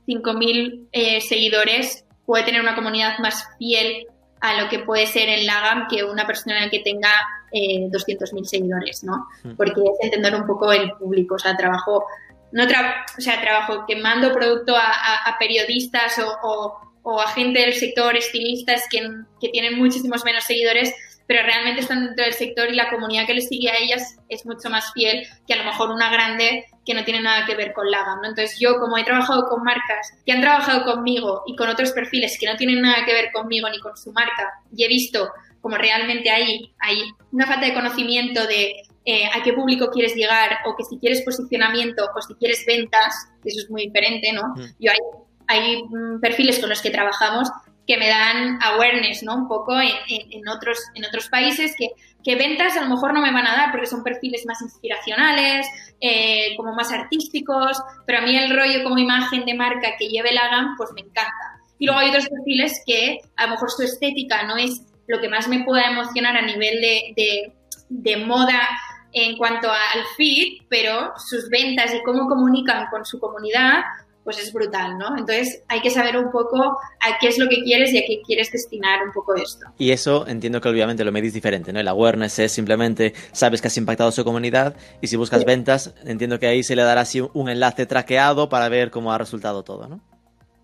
[0.07, 4.07] 5.000 em, eh, seguidores puede tener una comunidad más fiel
[4.41, 7.11] a lo que puede ser en Lagam que una persona que tenga
[7.53, 9.26] eh, 200.000 seguidores, ¿no?
[9.43, 9.57] Hmm.
[9.57, 12.07] Porque es entender un poco el público, o sea, trabajo,
[12.53, 18.16] no o sea, trabajo que mando producto a, periodistas o, o, a gente del sector,
[18.16, 19.01] estilistas que,
[19.41, 20.93] que tienen muchísimos menos seguidores,
[21.29, 24.47] pero realmente están dentro del sector y la comunidad que les sigue a ellas es
[24.47, 27.74] mucho más fiel que a lo mejor una grande que no tiene nada que ver
[27.74, 28.22] con Lagam.
[28.22, 28.29] ¿no?
[28.29, 32.39] Entonces yo, como he trabajado con marcas que han trabajado conmigo y con otros perfiles
[32.41, 35.76] que no tienen nada que ver conmigo ni con su marca, y he visto como
[35.76, 40.76] realmente ahí hay una falta de conocimiento de eh, a qué público quieres llegar o
[40.76, 44.55] que si quieres posicionamiento o si quieres ventas, que eso es muy diferente, ¿no?
[44.55, 44.64] Mm.
[44.79, 44.99] Yo hay,
[45.47, 47.51] hay mm, perfiles con los que trabajamos
[47.89, 49.34] que me dan awareness, ¿no?
[49.34, 51.89] Un poco en, otros, en otros países que,
[52.22, 55.66] que, ventas a lo mejor no me van a dar porque son perfiles más inspiracionales,
[55.99, 60.32] eh, como más artísticos, pero a mí el rollo como imagen de marca que lleve
[60.32, 61.62] la GAM, pues me encanta.
[61.78, 65.30] Y luego hay otros perfiles que a lo mejor su estética no es lo que
[65.30, 67.53] más me pueda emocionar a nivel de, de,
[67.89, 68.68] de moda
[69.12, 73.82] en cuanto al feed, pero sus ventas y cómo comunican con su comunidad
[74.29, 75.16] pues es brutal, ¿no?
[75.16, 78.20] Entonces hay que saber un poco a qué es lo que quieres y a qué
[78.20, 79.64] quieres destinar un poco esto.
[79.79, 81.81] Y eso entiendo que obviamente lo medís diferente, ¿no?
[81.81, 86.39] El awareness es simplemente sabes que has impactado su comunidad y si buscas ventas, entiendo
[86.39, 89.89] que ahí se le dará así un enlace traqueado para ver cómo ha resultado todo,
[89.89, 89.99] ¿no?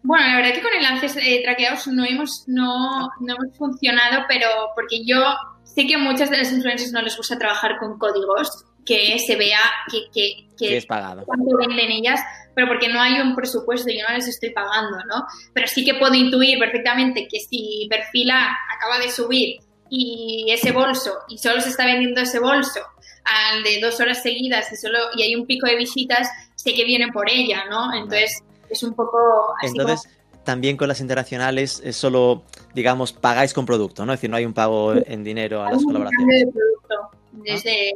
[0.03, 4.47] Bueno, la verdad que con enlaces eh, traqueados no hemos, no, no hemos funcionado, pero
[4.75, 5.25] porque yo
[5.63, 9.37] sé que a muchas de las influencers no les gusta trabajar con códigos, que se
[9.37, 9.61] vea
[9.91, 11.25] que, que, que es pagado.
[11.25, 12.21] cuánto venden ellas,
[12.55, 15.27] pero porque no hay un presupuesto y yo no les estoy pagando, ¿no?
[15.53, 19.61] Pero sí que puedo intuir perfectamente que si Perfila acaba de subir
[19.91, 22.81] y ese bolso y solo se está vendiendo ese bolso
[23.25, 26.85] al de dos horas seguidas y solo y hay un pico de visitas, sé que
[26.85, 27.93] viene por ella, ¿no?
[27.95, 29.19] Entonces es un poco
[29.63, 30.09] así Entonces,
[30.45, 32.43] también con las internacionales es solo,
[32.75, 34.13] digamos, pagáis con producto, ¿no?
[34.13, 36.47] Es decir, no hay un pago en dinero a las colaboraciones.
[36.47, 37.95] De producto, desde,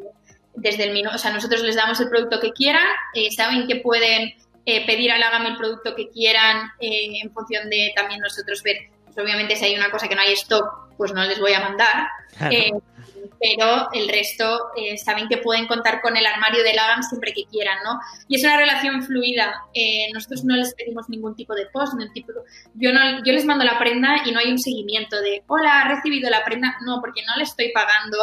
[0.61, 3.77] desde el minuto, o sea, nosotros les damos el producto que quieran, eh, saben que
[3.77, 4.35] pueden
[4.71, 8.77] eh, pedir al Hágame el producto que quieran eh, en función de también nosotros ver,
[9.03, 11.61] pues obviamente si hay una cosa que no hay stock, pues no les voy a
[11.61, 12.07] mandar.
[12.51, 12.73] Eh,
[13.41, 14.71] pero el resto
[15.03, 17.99] saben que pueden contar con el armario del Agam siempre que quieran, ¿no?
[18.29, 19.55] Y es una relación fluida.
[20.13, 22.33] nosotros no les pedimos ningún tipo de post, ningún tipo
[22.75, 25.89] yo, no, yo les mando la prenda y no hay un seguimiento de, hola, ha
[25.89, 26.77] recibido la prenda.
[26.85, 28.19] No, porque no le estoy pagando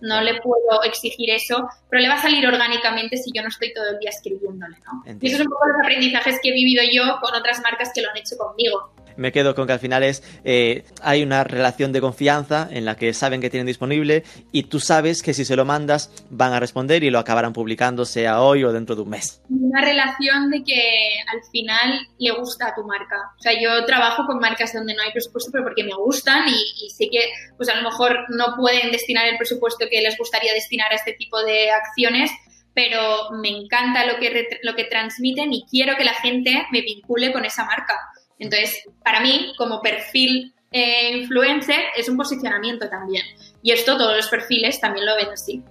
[0.00, 3.72] no le puedo exigir eso, pero le va a salir orgánicamente si yo no estoy
[3.74, 5.02] todo el día escribiéndole, ¿no?
[5.20, 8.02] Y esos son un poco los aprendizajes que he vivido yo con otras marcas que
[8.02, 11.92] lo han hecho conmigo me quedo con que al final es eh, hay una relación
[11.92, 15.56] de confianza en la que saben que tienen disponible y tú sabes que si se
[15.56, 19.10] lo mandas van a responder y lo acabarán publicando sea hoy o dentro de un
[19.10, 19.42] mes.
[19.48, 23.16] Una relación de que al final le gusta a tu marca.
[23.38, 26.86] O sea, yo trabajo con marcas donde no hay presupuesto pero porque me gustan y,
[26.86, 30.52] y sé que pues a lo mejor no pueden destinar el presupuesto que les gustaría
[30.54, 32.30] destinar a este tipo de acciones
[32.74, 37.32] pero me encanta lo que, lo que transmiten y quiero que la gente me vincule
[37.32, 37.94] con esa marca.
[38.40, 43.24] Entonces, para mí, como perfil eh, influencer es un posicionamiento también.
[43.62, 45.62] Y esto todos los perfiles también lo ven así.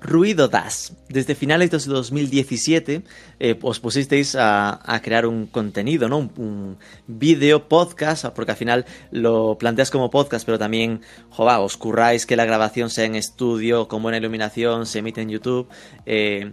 [0.00, 0.94] Ruido Das.
[1.08, 3.02] Desde finales de 2017
[3.40, 6.18] eh, os pusisteis a, crear un contenido, ¿no?
[6.36, 11.00] Un, vídeo, podcast, porque al final lo planteas como podcast, pero también,
[11.30, 15.30] jova, os curráis que la grabación sea en estudio, con buena iluminación, se emite en
[15.30, 15.68] YouTube.
[16.04, 16.52] Eh,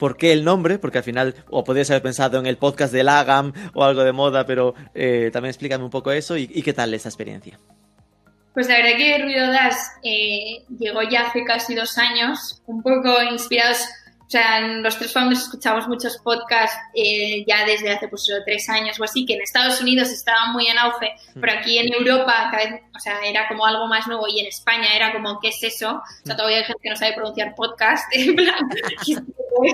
[0.00, 0.80] ¿Por qué el nombre?
[0.80, 4.12] Porque al final, o podrías haber pensado en el podcast de Lagam o algo de
[4.12, 7.56] moda, pero eh, también explícame un poco eso y qué tal esa experiencia.
[8.54, 13.22] Pues la verdad que Ruido Das eh, llegó ya hace casi dos años, un poco
[13.30, 13.78] inspirados,
[14.26, 18.98] o sea, los tres founders escuchamos muchos podcasts eh, ya desde hace pues tres años
[18.98, 21.40] o así, que en Estados Unidos estaban muy en auge, mm.
[21.40, 24.46] pero aquí en Europa cada vez, o sea, era como algo más nuevo y en
[24.46, 25.94] España era como, ¿qué es eso?
[25.94, 28.68] O sea, todavía hay gente que no sabe pronunciar podcast, en plan,
[29.62, 29.72] ¿qué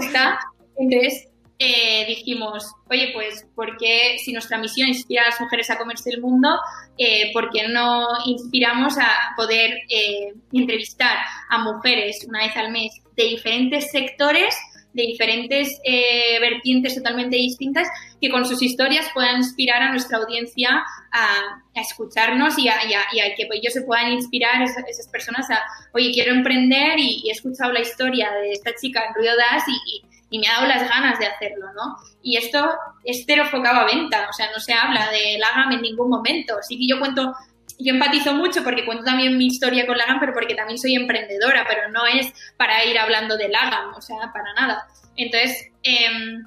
[0.79, 5.71] Entonces, eh, dijimos, oye, pues, ¿por qué si nuestra misión es inspirar a las mujeres
[5.71, 6.59] a comerse el mundo,
[6.99, 11.17] eh, ¿por qué no inspiramos a poder eh, entrevistar
[11.49, 14.55] a mujeres una vez al mes de diferentes sectores,
[14.97, 17.87] de diferentes eh, vertientes totalmente distintas,
[18.21, 20.83] que con sus historias puedan inspirar a nuestra audiencia
[21.13, 22.79] a, escucharnos y a,
[23.37, 25.61] que ellos se puedan inspirar, esas, esas, personas, a,
[25.93, 30.03] oye, quiero emprender y, he escuchado la historia de esta chica en Ruido Das y
[30.31, 31.97] y me ha dado las ganas de hacerlo, ¿no?
[32.23, 32.69] Y esto
[33.05, 36.57] es cero enfocado a venta, o sea, no se habla de Lagam en ningún momento.
[36.63, 37.33] Sí que yo cuento,
[37.79, 41.65] yo empatizo mucho porque cuento también mi historia con Lagam, pero porque también soy emprendedora,
[41.69, 44.87] pero no es para ir hablando de Lagam, o sea, para nada.
[45.17, 46.45] Entonces, em,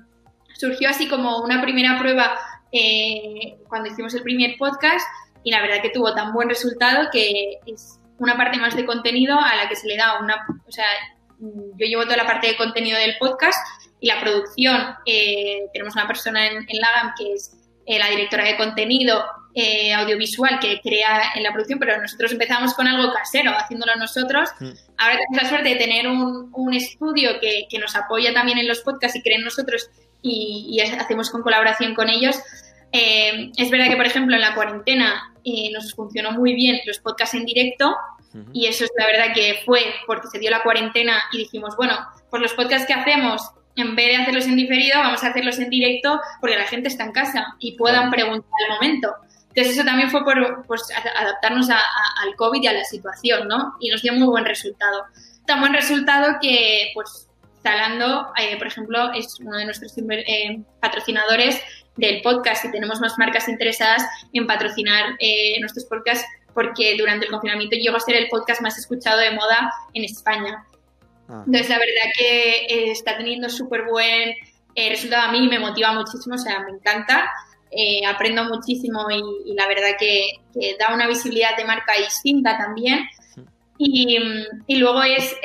[0.55, 2.38] surgió así como una primera prueba
[2.71, 5.05] eh, cuando hicimos el primer podcast
[5.43, 9.39] y la verdad que tuvo tan buen resultado que es una parte más de contenido
[9.39, 10.86] a la que se le da una, o sea,
[11.39, 13.57] yo llevo toda la parte de contenido del podcast
[14.01, 14.95] y la producción.
[15.05, 17.59] Eh, tenemos una persona en, en Lagam que es
[17.90, 19.26] eh, la directora de contenido
[19.56, 24.48] eh, audiovisual que crea en la producción, pero nosotros empezamos con algo casero, haciéndolo nosotros.
[24.60, 24.70] Mm.
[25.00, 28.68] Ahora tenemos la suerte de tener un, un estudio que, que, nos apoya también en
[28.68, 29.90] los podcasts y cree en nosotros
[30.22, 32.38] y, y hacemos con colaboración con ellos.
[32.92, 35.34] es verdad que, por ejemplo, en la cuarentena
[35.74, 37.96] nos funcionó muy bien los podcasts en directo
[38.54, 41.98] y eso es la verdad que fue porque se dio la cuarentena y dijimos, bueno,
[42.30, 43.42] pues los podcasts que hacemos,
[43.80, 47.03] en vez de hacerlos en diferido, vamos a hacerlos en directo porque la gente está
[47.03, 49.15] en casa y puedan preguntar al momento.
[49.49, 50.84] Entonces eso también fue por pues,
[51.15, 53.75] adaptarnos al COVID y a la situación, ¿no?
[53.80, 55.05] Y nos dio muy buen resultado.
[55.45, 57.27] Tan buen resultado que, pues,
[57.61, 61.61] Zalando, eh, por ejemplo, es uno de nuestros eh, patrocinadores
[61.97, 67.32] del podcast y tenemos más marcas interesadas en patrocinar eh, nuestros podcasts porque durante el
[67.32, 70.65] confinamiento llegó a ser el podcast más escuchado de moda en España.
[71.30, 71.43] Ah.
[71.45, 74.34] Entonces, la verdad que eh, está teniendo súper buen
[74.75, 77.32] eh, resultado a mí, me motiva muchísimo, o sea, me encanta.
[77.71, 80.32] Eh, aprendo muchísimo y, la verdad que,
[80.80, 83.07] da una visibilidad de marca distinta también.
[83.77, 84.17] Y,
[84.67, 85.36] y luego es,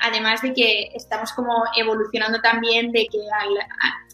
[0.00, 3.18] además de que estamos como evolucionando también de que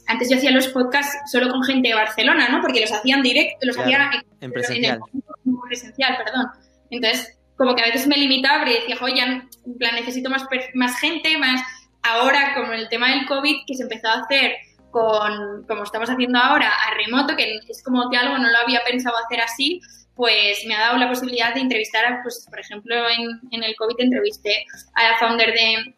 [0.06, 2.62] antes yo hacía los podcasts solo con gente de Barcelona, ¿no?
[2.62, 5.00] Porque los hacían directo, los hacía en presencial.
[5.44, 6.46] En presencial, perdón.
[6.90, 10.98] Entonces, como que a veces me limitaba y decía, oye, en plan, necesito más, más
[10.98, 11.60] gente, más...
[12.02, 14.54] Ahora, como el tema del COVID, que se empezó a hacer
[14.90, 18.80] con, como estamos haciendo ahora, a remoto, que es como que algo no lo había
[18.82, 19.82] pensado hacer así,
[20.14, 23.96] pues me ha dado la posibilidad de entrevistar, pues, por ejemplo, en, en el COVID
[23.98, 25.94] entrevisté a la founder de,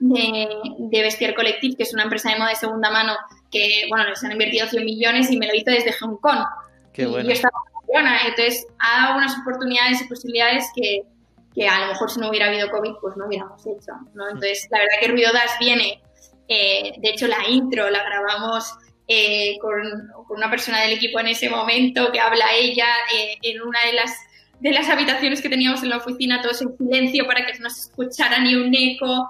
[0.00, 0.48] de,
[0.78, 3.14] de Bestiar Collective, que es una empresa de moda de segunda mano
[3.50, 6.44] que, bueno, les han invertido 100 millones y me lo hizo desde Hong Kong.
[6.92, 7.24] Qué bueno.
[7.24, 7.56] Y yo estaba
[7.94, 11.02] entonces, ha dado unas oportunidades y posibilidades que,
[11.54, 14.26] que, a lo mejor si no hubiera habido COVID, pues no hubiéramos hecho, ¿no?
[14.28, 16.00] Entonces, la verdad que Ruido Das viene,
[16.48, 18.72] eh, de hecho la intro la grabamos
[19.06, 19.82] eh, con,
[20.26, 23.92] con, una persona del equipo en ese momento que habla ella eh, en una de
[23.92, 24.16] las
[24.60, 27.82] de las habitaciones que teníamos en la oficina, todos en silencio para que no se
[27.82, 29.28] escuchara ni un eco.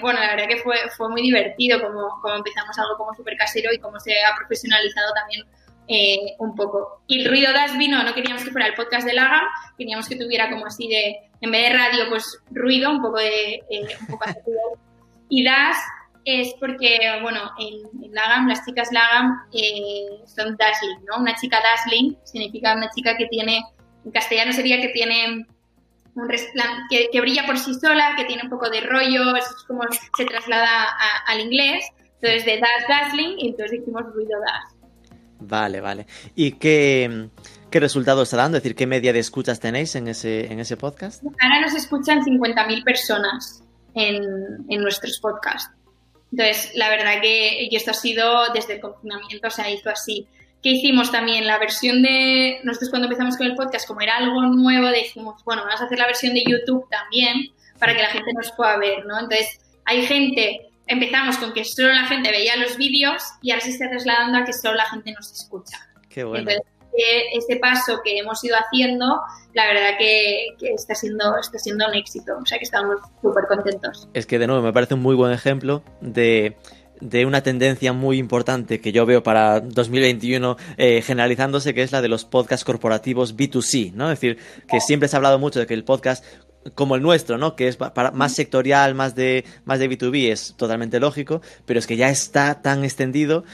[0.00, 3.70] bueno, la verdad que fue, fue muy divertido como, como empezamos algo como súper casero
[3.70, 5.44] y cómo se ha profesionalizado también
[5.92, 7.02] eh, un poco.
[7.08, 9.42] Y el ruido Das vino, no queríamos que fuera el podcast de Laga,
[9.76, 13.54] queríamos que tuviera como así de, en vez de radio, pues ruido, un poco de,
[13.68, 14.24] eh, un poco
[15.28, 15.76] Y Das
[16.24, 21.18] es porque, bueno, en, Lagam, las chicas Lagam eh, son dazzling, ¿no?
[21.18, 23.60] Una chica dazzling significa una chica que tiene,
[24.04, 25.44] en castellano sería que tiene
[26.14, 26.28] un
[26.88, 29.82] que, que, brilla por sí sola, que tiene un poco de rollo, es como
[30.16, 30.86] se traslada
[31.26, 31.84] al inglés.
[32.22, 34.79] Entonces, de Das Dazzling, y entonces dijimos ruido Das.
[35.40, 36.06] Vale, vale.
[36.34, 37.28] ¿Y qué,
[37.70, 38.58] qué resultado está dando?
[38.58, 41.22] Es decir, ¿qué media de escuchas tenéis en ese, en ese podcast?
[41.24, 43.64] Ahora nos escuchan 50.000 personas
[43.94, 44.22] en,
[44.68, 45.72] en, nuestros podcasts.
[46.30, 50.28] Entonces, la verdad que esto ha sido desde el confinamiento, se ha hizo así.
[50.62, 51.46] ¿qué hicimos también?
[51.46, 55.62] La versión de, nosotros cuando empezamos con el podcast, como era algo nuevo, dijimos, bueno,
[55.64, 59.06] vamos a hacer la versión de YouTube también para que la gente nos pueda ver,
[59.06, 59.18] ¿no?
[59.18, 63.70] Entonces, hay gente, empezamos con que solo la gente veía los vídeos y ahora se
[63.70, 65.78] está trasladando a que solo la gente nos escucha.
[66.08, 66.50] Qué bueno.
[66.50, 66.66] Entonces,
[67.32, 69.20] ese paso que hemos ido haciendo,
[69.54, 72.32] la verdad que, que, está, siendo, está siendo un éxito.
[72.42, 74.08] O sea que estamos súper contentos.
[74.12, 76.56] Es que de nuevo me parece un muy buen ejemplo de
[77.00, 82.02] de una tendencia muy importante que yo veo para 2021 eh, generalizándose, que es la
[82.02, 84.10] de los podcasts corporativos B2C, ¿no?
[84.10, 84.38] Es decir,
[84.68, 86.24] que siempre se ha hablado mucho de que el podcast
[86.74, 87.56] como el nuestro, ¿no?
[87.56, 91.86] Que es para, más sectorial, más de, más de B2B, es totalmente lógico, pero es
[91.86, 93.44] que ya está tan extendido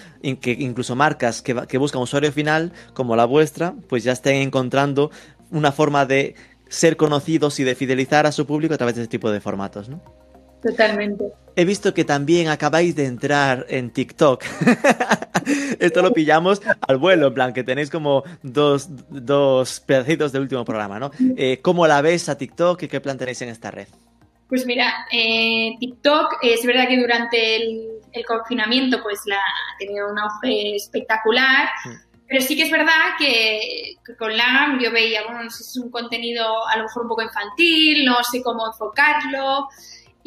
[0.40, 5.10] que incluso marcas que, que buscan usuario final, como la vuestra, pues ya estén encontrando
[5.50, 6.34] una forma de
[6.68, 9.88] ser conocidos y de fidelizar a su público a través de este tipo de formatos,
[9.88, 10.02] ¿no?
[10.62, 11.24] Totalmente.
[11.58, 14.44] He visto que también acabáis de entrar en TikTok.
[15.80, 20.66] Esto lo pillamos al vuelo, en plan, que tenéis como dos, dos pedacitos del último
[20.66, 21.10] programa, ¿no?
[21.36, 23.88] Eh, ¿Cómo la ves a TikTok y qué plan tenéis en esta red?
[24.48, 30.08] Pues mira, eh, TikTok es verdad que durante el, el, confinamiento pues la, ha tenido
[30.10, 31.90] un auge espectacular, mm.
[32.28, 35.78] pero sí que es verdad que, que con LAM yo veía, bueno, no sé si
[35.78, 39.68] es un contenido a lo mejor un poco infantil, no sé cómo enfocarlo,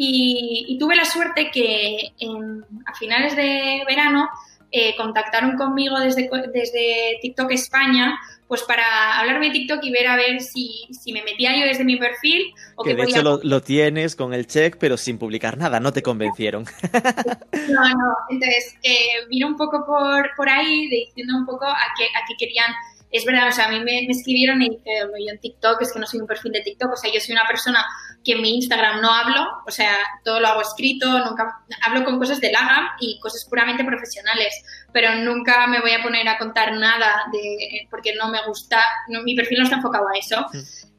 [0.02, 4.30] y, y tuve la suerte que en, a finales de verano
[4.72, 10.16] eh, contactaron conmigo desde, desde TikTok España, pues para hablarme de TikTok y ver a
[10.16, 13.62] ver si, si me metía yo desde mi perfil o que de hecho lo, lo,
[13.62, 16.66] tienes con el check, pero sin publicar nada, no te convencieron.
[17.70, 22.06] No, no, entonces eh, vino un poco por, por ahí diciendo un poco a qué,
[22.06, 22.74] a qué querían
[23.12, 24.92] es verdad, o sea, a mí me, me escribieron y dije,
[25.26, 27.34] yo en TikTok es que no soy un perfil de TikTok, o sea, yo soy
[27.34, 27.84] una persona
[28.24, 32.20] que en mi Instagram no hablo, o sea, todo lo hago escrito, nunca hablo con
[32.20, 34.54] cosas de Laga y cosas puramente profesionales,
[34.94, 39.24] pero nunca me voy a poner a contar nada de porque no me gusta, no,
[39.24, 40.46] mi perfil no está enfocado a eso.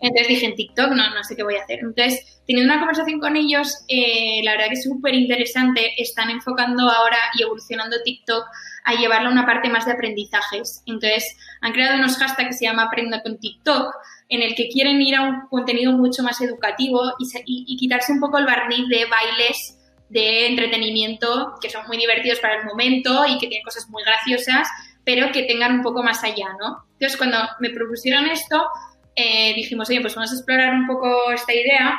[0.01, 1.81] Entonces dije en TikTok, no, no sé qué voy a hacer.
[1.81, 6.91] Entonces, teniendo una conversación con ellos, eh, la verdad que es súper interesante, están enfocando
[6.91, 8.45] ahora y evolucionando TikTok
[8.85, 10.83] a llevarlo a una parte más de aprendizajes.
[10.87, 13.95] Entonces, han creado unos hashtags que se llama Aprenda con TikTok,
[14.29, 18.13] en el que quieren ir a un contenido mucho más educativo y, y, y quitarse
[18.13, 19.79] un poco el barniz de bailes
[20.09, 24.67] de entretenimiento que son muy divertidos para el momento y que tienen cosas muy graciosas,
[25.05, 26.85] pero que tengan un poco más allá, ¿no?
[26.95, 28.67] Entonces, cuando me propusieron esto,
[29.15, 31.97] eh, dijimos, oye, pues vamos a explorar un poco esta idea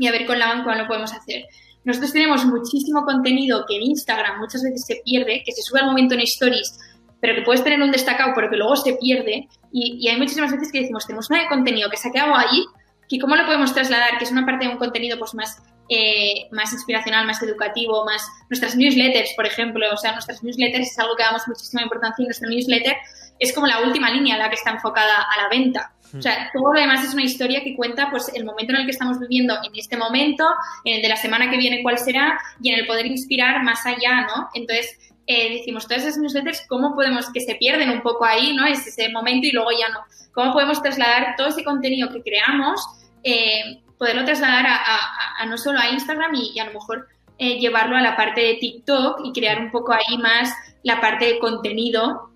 [0.00, 1.44] y a ver con la banca lo podemos hacer.
[1.84, 5.86] Nosotros tenemos muchísimo contenido que en Instagram muchas veces se pierde, que se sube al
[5.86, 6.78] momento en stories,
[7.20, 9.46] pero que puedes tener un destacado, pero que luego se pierde.
[9.72, 12.34] Y, y hay muchísimas veces que decimos, tenemos una de contenido que se ha quedado
[12.34, 12.64] allí,
[13.08, 16.48] que cómo lo podemos trasladar, que es una parte de un contenido pues más, eh,
[16.50, 21.16] más inspiracional, más educativo, más nuestras newsletters, por ejemplo, o sea, nuestras newsletters es algo
[21.16, 22.96] que damos muchísima importancia y nuestra newsletter
[23.38, 25.92] es como la última línea, la que está enfocada a la venta.
[26.16, 28.86] O sea, todo lo demás es una historia que cuenta pues el momento en el
[28.86, 30.44] que estamos viviendo en este momento,
[30.84, 33.86] en el de la semana que viene cuál será y en el poder inspirar más
[33.86, 34.48] allá, ¿no?
[34.54, 38.66] Entonces, eh, decimos, todas esas newsletters, ¿cómo podemos, que se pierden un poco ahí, ¿no?
[38.66, 40.00] Es ese momento y luego ya no.
[40.32, 42.80] ¿Cómo podemos trasladar todo ese contenido que creamos,
[43.22, 44.98] eh, poderlo trasladar a, a,
[45.38, 47.06] a, no solo a Instagram y, y a lo mejor
[47.42, 50.52] eh, llevarlo a la parte de TikTok y crear un poco ahí más
[50.82, 52.30] la parte de contenido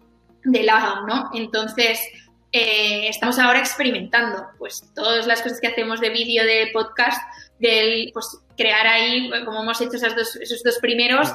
[0.44, 1.30] de la ¿no?
[1.34, 2.00] Entonces,
[2.56, 7.20] eh, estamos ahora experimentando, pues todas las cosas que hacemos de vídeo, de podcast,
[7.58, 11.32] del pues crear ahí, como hemos hecho esos dos, esos dos primeros,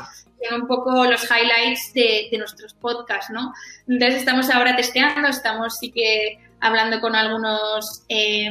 [0.50, 3.52] un poco los highlights de, de, nuestros podcasts, ¿no?
[3.90, 8.50] Entonces estamos ahora testeando, estamos sí que hablando con algunos, eh,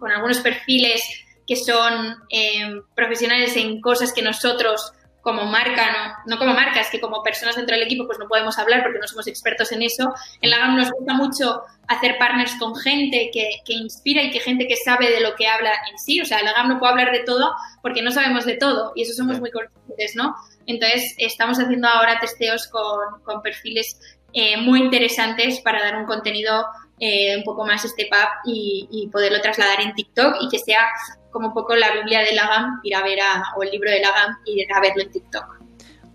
[0.00, 1.00] con algunos perfiles
[1.46, 4.92] que son eh, profesionales en cosas que nosotros
[5.22, 8.26] como marca, no, no como marca, es que como personas dentro del equipo pues no
[8.26, 10.12] podemos hablar porque no somos expertos en eso.
[10.40, 14.40] En la GAM nos gusta mucho hacer partners con gente que, que, inspira y que
[14.40, 16.20] gente que sabe de lo que habla en sí.
[16.20, 19.02] O sea, la GAM no puede hablar de todo porque no sabemos de todo y
[19.02, 20.34] eso somos muy conscientes, ¿no?
[20.66, 23.98] Entonces, estamos haciendo ahora testeos con, con perfiles
[24.32, 26.64] eh, muy interesantes para dar un contenido
[27.00, 30.86] eh, un poco más step up y, y, poderlo trasladar en TikTok y que sea
[31.30, 34.00] como un poco la Biblia de Lagam, ir a ver a, o el libro de
[34.00, 35.60] Lagam y ir a verlo en TikTok.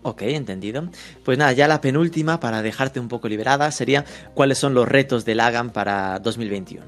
[0.04, 0.88] Ok, entendido.
[1.24, 4.06] Pues nada, ya la penúltima para dejarte un poco liberada sería
[4.36, 6.86] cuáles son los retos de Lagam para 2021.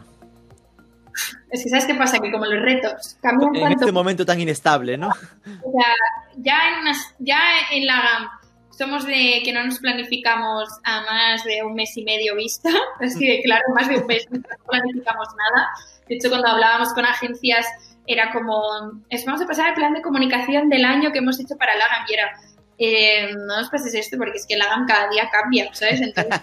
[1.49, 4.97] Es que sabes qué pasa, que como los retos cambian En este momento tan inestable,
[4.97, 5.07] ¿no?
[5.07, 5.93] O sea,
[6.37, 7.39] ya en, unas, ya
[7.71, 8.29] en Lagam
[8.69, 12.69] somos de que no nos planificamos a más de un mes y medio vista,
[12.99, 15.69] así de claro, más de un mes no planificamos nada.
[16.07, 17.65] De hecho, cuando hablábamos con agencias
[18.07, 18.63] era como,
[19.09, 22.05] es, vamos a pasar el plan de comunicación del año que hemos hecho para Lagam
[22.09, 22.39] y era,
[22.79, 26.01] eh, no nos pases esto porque es que el hagan cada día cambia, ¿sabes?
[26.01, 26.39] Entonces,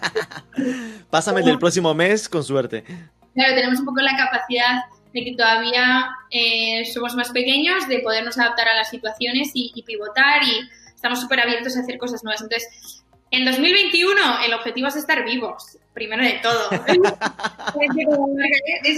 [1.10, 2.84] Pásame el del próximo mes con suerte.
[3.34, 8.38] Claro, tenemos un poco la capacidad de que todavía eh, somos más pequeños, de podernos
[8.38, 12.42] adaptar a las situaciones y, y pivotar y estamos súper abiertos a hacer cosas nuevas.
[12.42, 12.68] Entonces,
[13.30, 16.70] en 2021 el objetivo es estar vivos, primero de todo.
[16.70, 16.92] Ese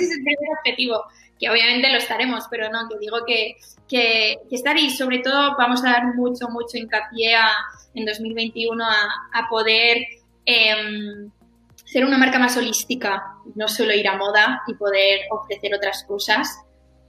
[0.04, 1.04] es el primer objetivo,
[1.38, 3.56] que obviamente lo estaremos, pero no, que digo que,
[3.88, 7.50] que, estar y sobre todo vamos a dar mucho, mucho hincapié a,
[7.94, 9.98] en 2021 a, poder
[10.44, 11.30] em,
[11.84, 13.22] ser una marca más holística,
[13.54, 16.60] no solo ir a moda y poder ofrecer otras cosas.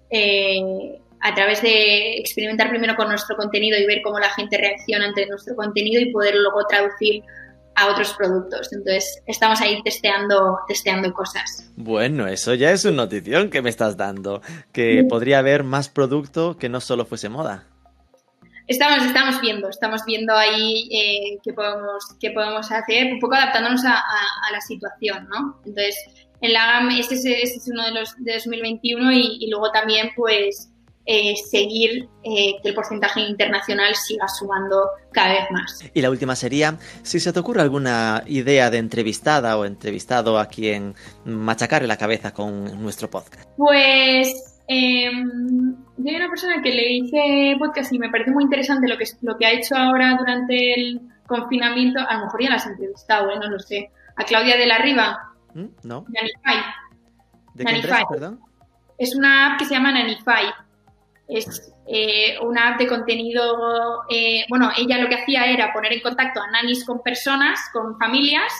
[0.09, 5.05] Eh, a través de experimentar primero con nuestro contenido y ver cómo la gente reacciona
[5.05, 7.23] ante nuestro contenido y poder luego traducir
[7.77, 8.73] a otros productos.
[8.73, 11.71] Entonces, estamos ahí testeando, testeando cosas.
[11.75, 14.41] Bueno, eso ya es una notición que me estás dando,
[14.73, 17.65] que podría haber más producto que no solo fuese moda.
[18.67, 23.85] Estamos, estamos viendo, estamos viendo ahí eh, qué, podemos, qué podemos hacer, un poco adaptándonos
[23.85, 25.61] a, a, a la situación, ¿no?
[25.65, 25.95] Entonces,
[26.41, 29.71] en la GAM, este es, este es uno de los de 2021 y, y luego
[29.71, 30.69] también, pues,
[31.09, 35.89] eh, seguir eh, que el porcentaje internacional siga sumando cada vez más.
[35.93, 40.47] Y la última sería, si se te ocurre alguna idea de entrevistada o entrevistado a
[40.47, 43.49] quien machacarle la cabeza con nuestro podcast.
[43.55, 45.09] Pues eh,
[45.95, 49.05] yo hay una persona que le hice podcast y me parece muy interesante lo que,
[49.21, 52.01] lo que ha hecho ahora durante el confinamiento.
[52.01, 53.39] A lo mejor ya la has entrevistado, ¿eh?
[53.39, 53.91] no lo sé.
[54.17, 55.33] A Claudia de la Riva.
[55.53, 55.67] ¿Mm?
[55.83, 56.05] ¿No?
[56.09, 56.65] Nanify.
[57.53, 58.41] ¿De qué empresa, perdón?
[58.97, 60.66] Es una app que se llama Nanify
[61.27, 66.01] es eh, una app de contenido, eh, bueno, ella lo que hacía era poner en
[66.01, 68.51] contacto a nanis con personas, con familias,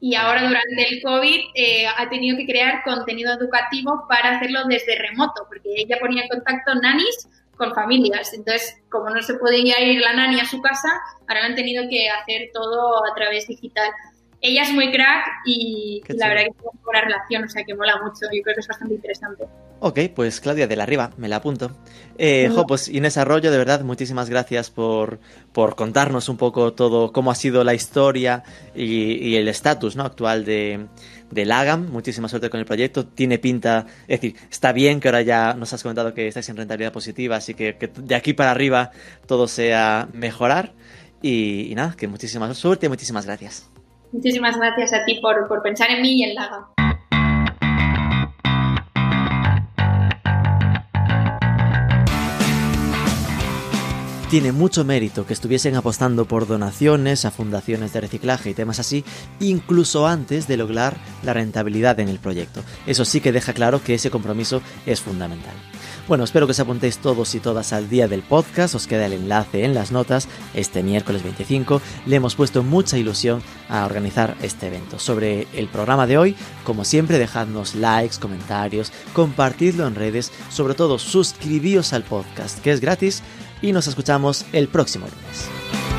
[0.00, 4.96] y ahora durante el COVID eh, ha tenido que crear contenido educativo para hacerlo desde
[4.96, 8.32] remoto, porque ella ponía en contacto nanis con familias.
[8.32, 10.88] Entonces, como no se podía ir la nani a su casa,
[11.26, 13.90] ahora han tenido que hacer todo a través digital.
[14.40, 17.74] Ella es muy crack y, la verdad que tiene una buena relación, o sea que
[17.74, 18.26] mola mucho.
[18.32, 19.44] Yo creo que es bastante interesante.
[19.80, 21.70] Ok, pues Claudia de la Riva, me la apunto.
[22.16, 25.20] Eh, jo, pues Inés Arroyo, de verdad, muchísimas gracias por,
[25.52, 28.42] por contarnos un poco todo, cómo ha sido la historia
[28.74, 30.02] y, y el estatus ¿no?
[30.02, 30.86] actual de,
[31.30, 31.92] de Lagam.
[31.92, 33.06] Muchísima suerte con el proyecto.
[33.06, 36.56] Tiene pinta, es decir, está bien que ahora ya nos has comentado que estáis en
[36.56, 38.90] rentabilidad positiva, así que, que de aquí para arriba
[39.26, 40.72] todo sea mejorar.
[41.22, 43.70] Y, y nada, que muchísima suerte y muchísimas gracias.
[44.10, 46.64] Muchísimas gracias a ti por, por pensar en mí y en Lagam.
[54.30, 59.02] Tiene mucho mérito que estuviesen apostando por donaciones a fundaciones de reciclaje y temas así,
[59.40, 62.62] incluso antes de lograr la rentabilidad en el proyecto.
[62.86, 65.54] Eso sí que deja claro que ese compromiso es fundamental.
[66.08, 69.14] Bueno, espero que os apuntéis todos y todas al día del podcast, os queda el
[69.14, 74.66] enlace en las notas, este miércoles 25 le hemos puesto mucha ilusión a organizar este
[74.66, 74.98] evento.
[74.98, 80.98] Sobre el programa de hoy, como siempre, dejadnos likes, comentarios, compartidlo en redes, sobre todo
[80.98, 83.22] suscribíos al podcast, que es gratis,
[83.62, 85.97] y nos escuchamos el próximo lunes.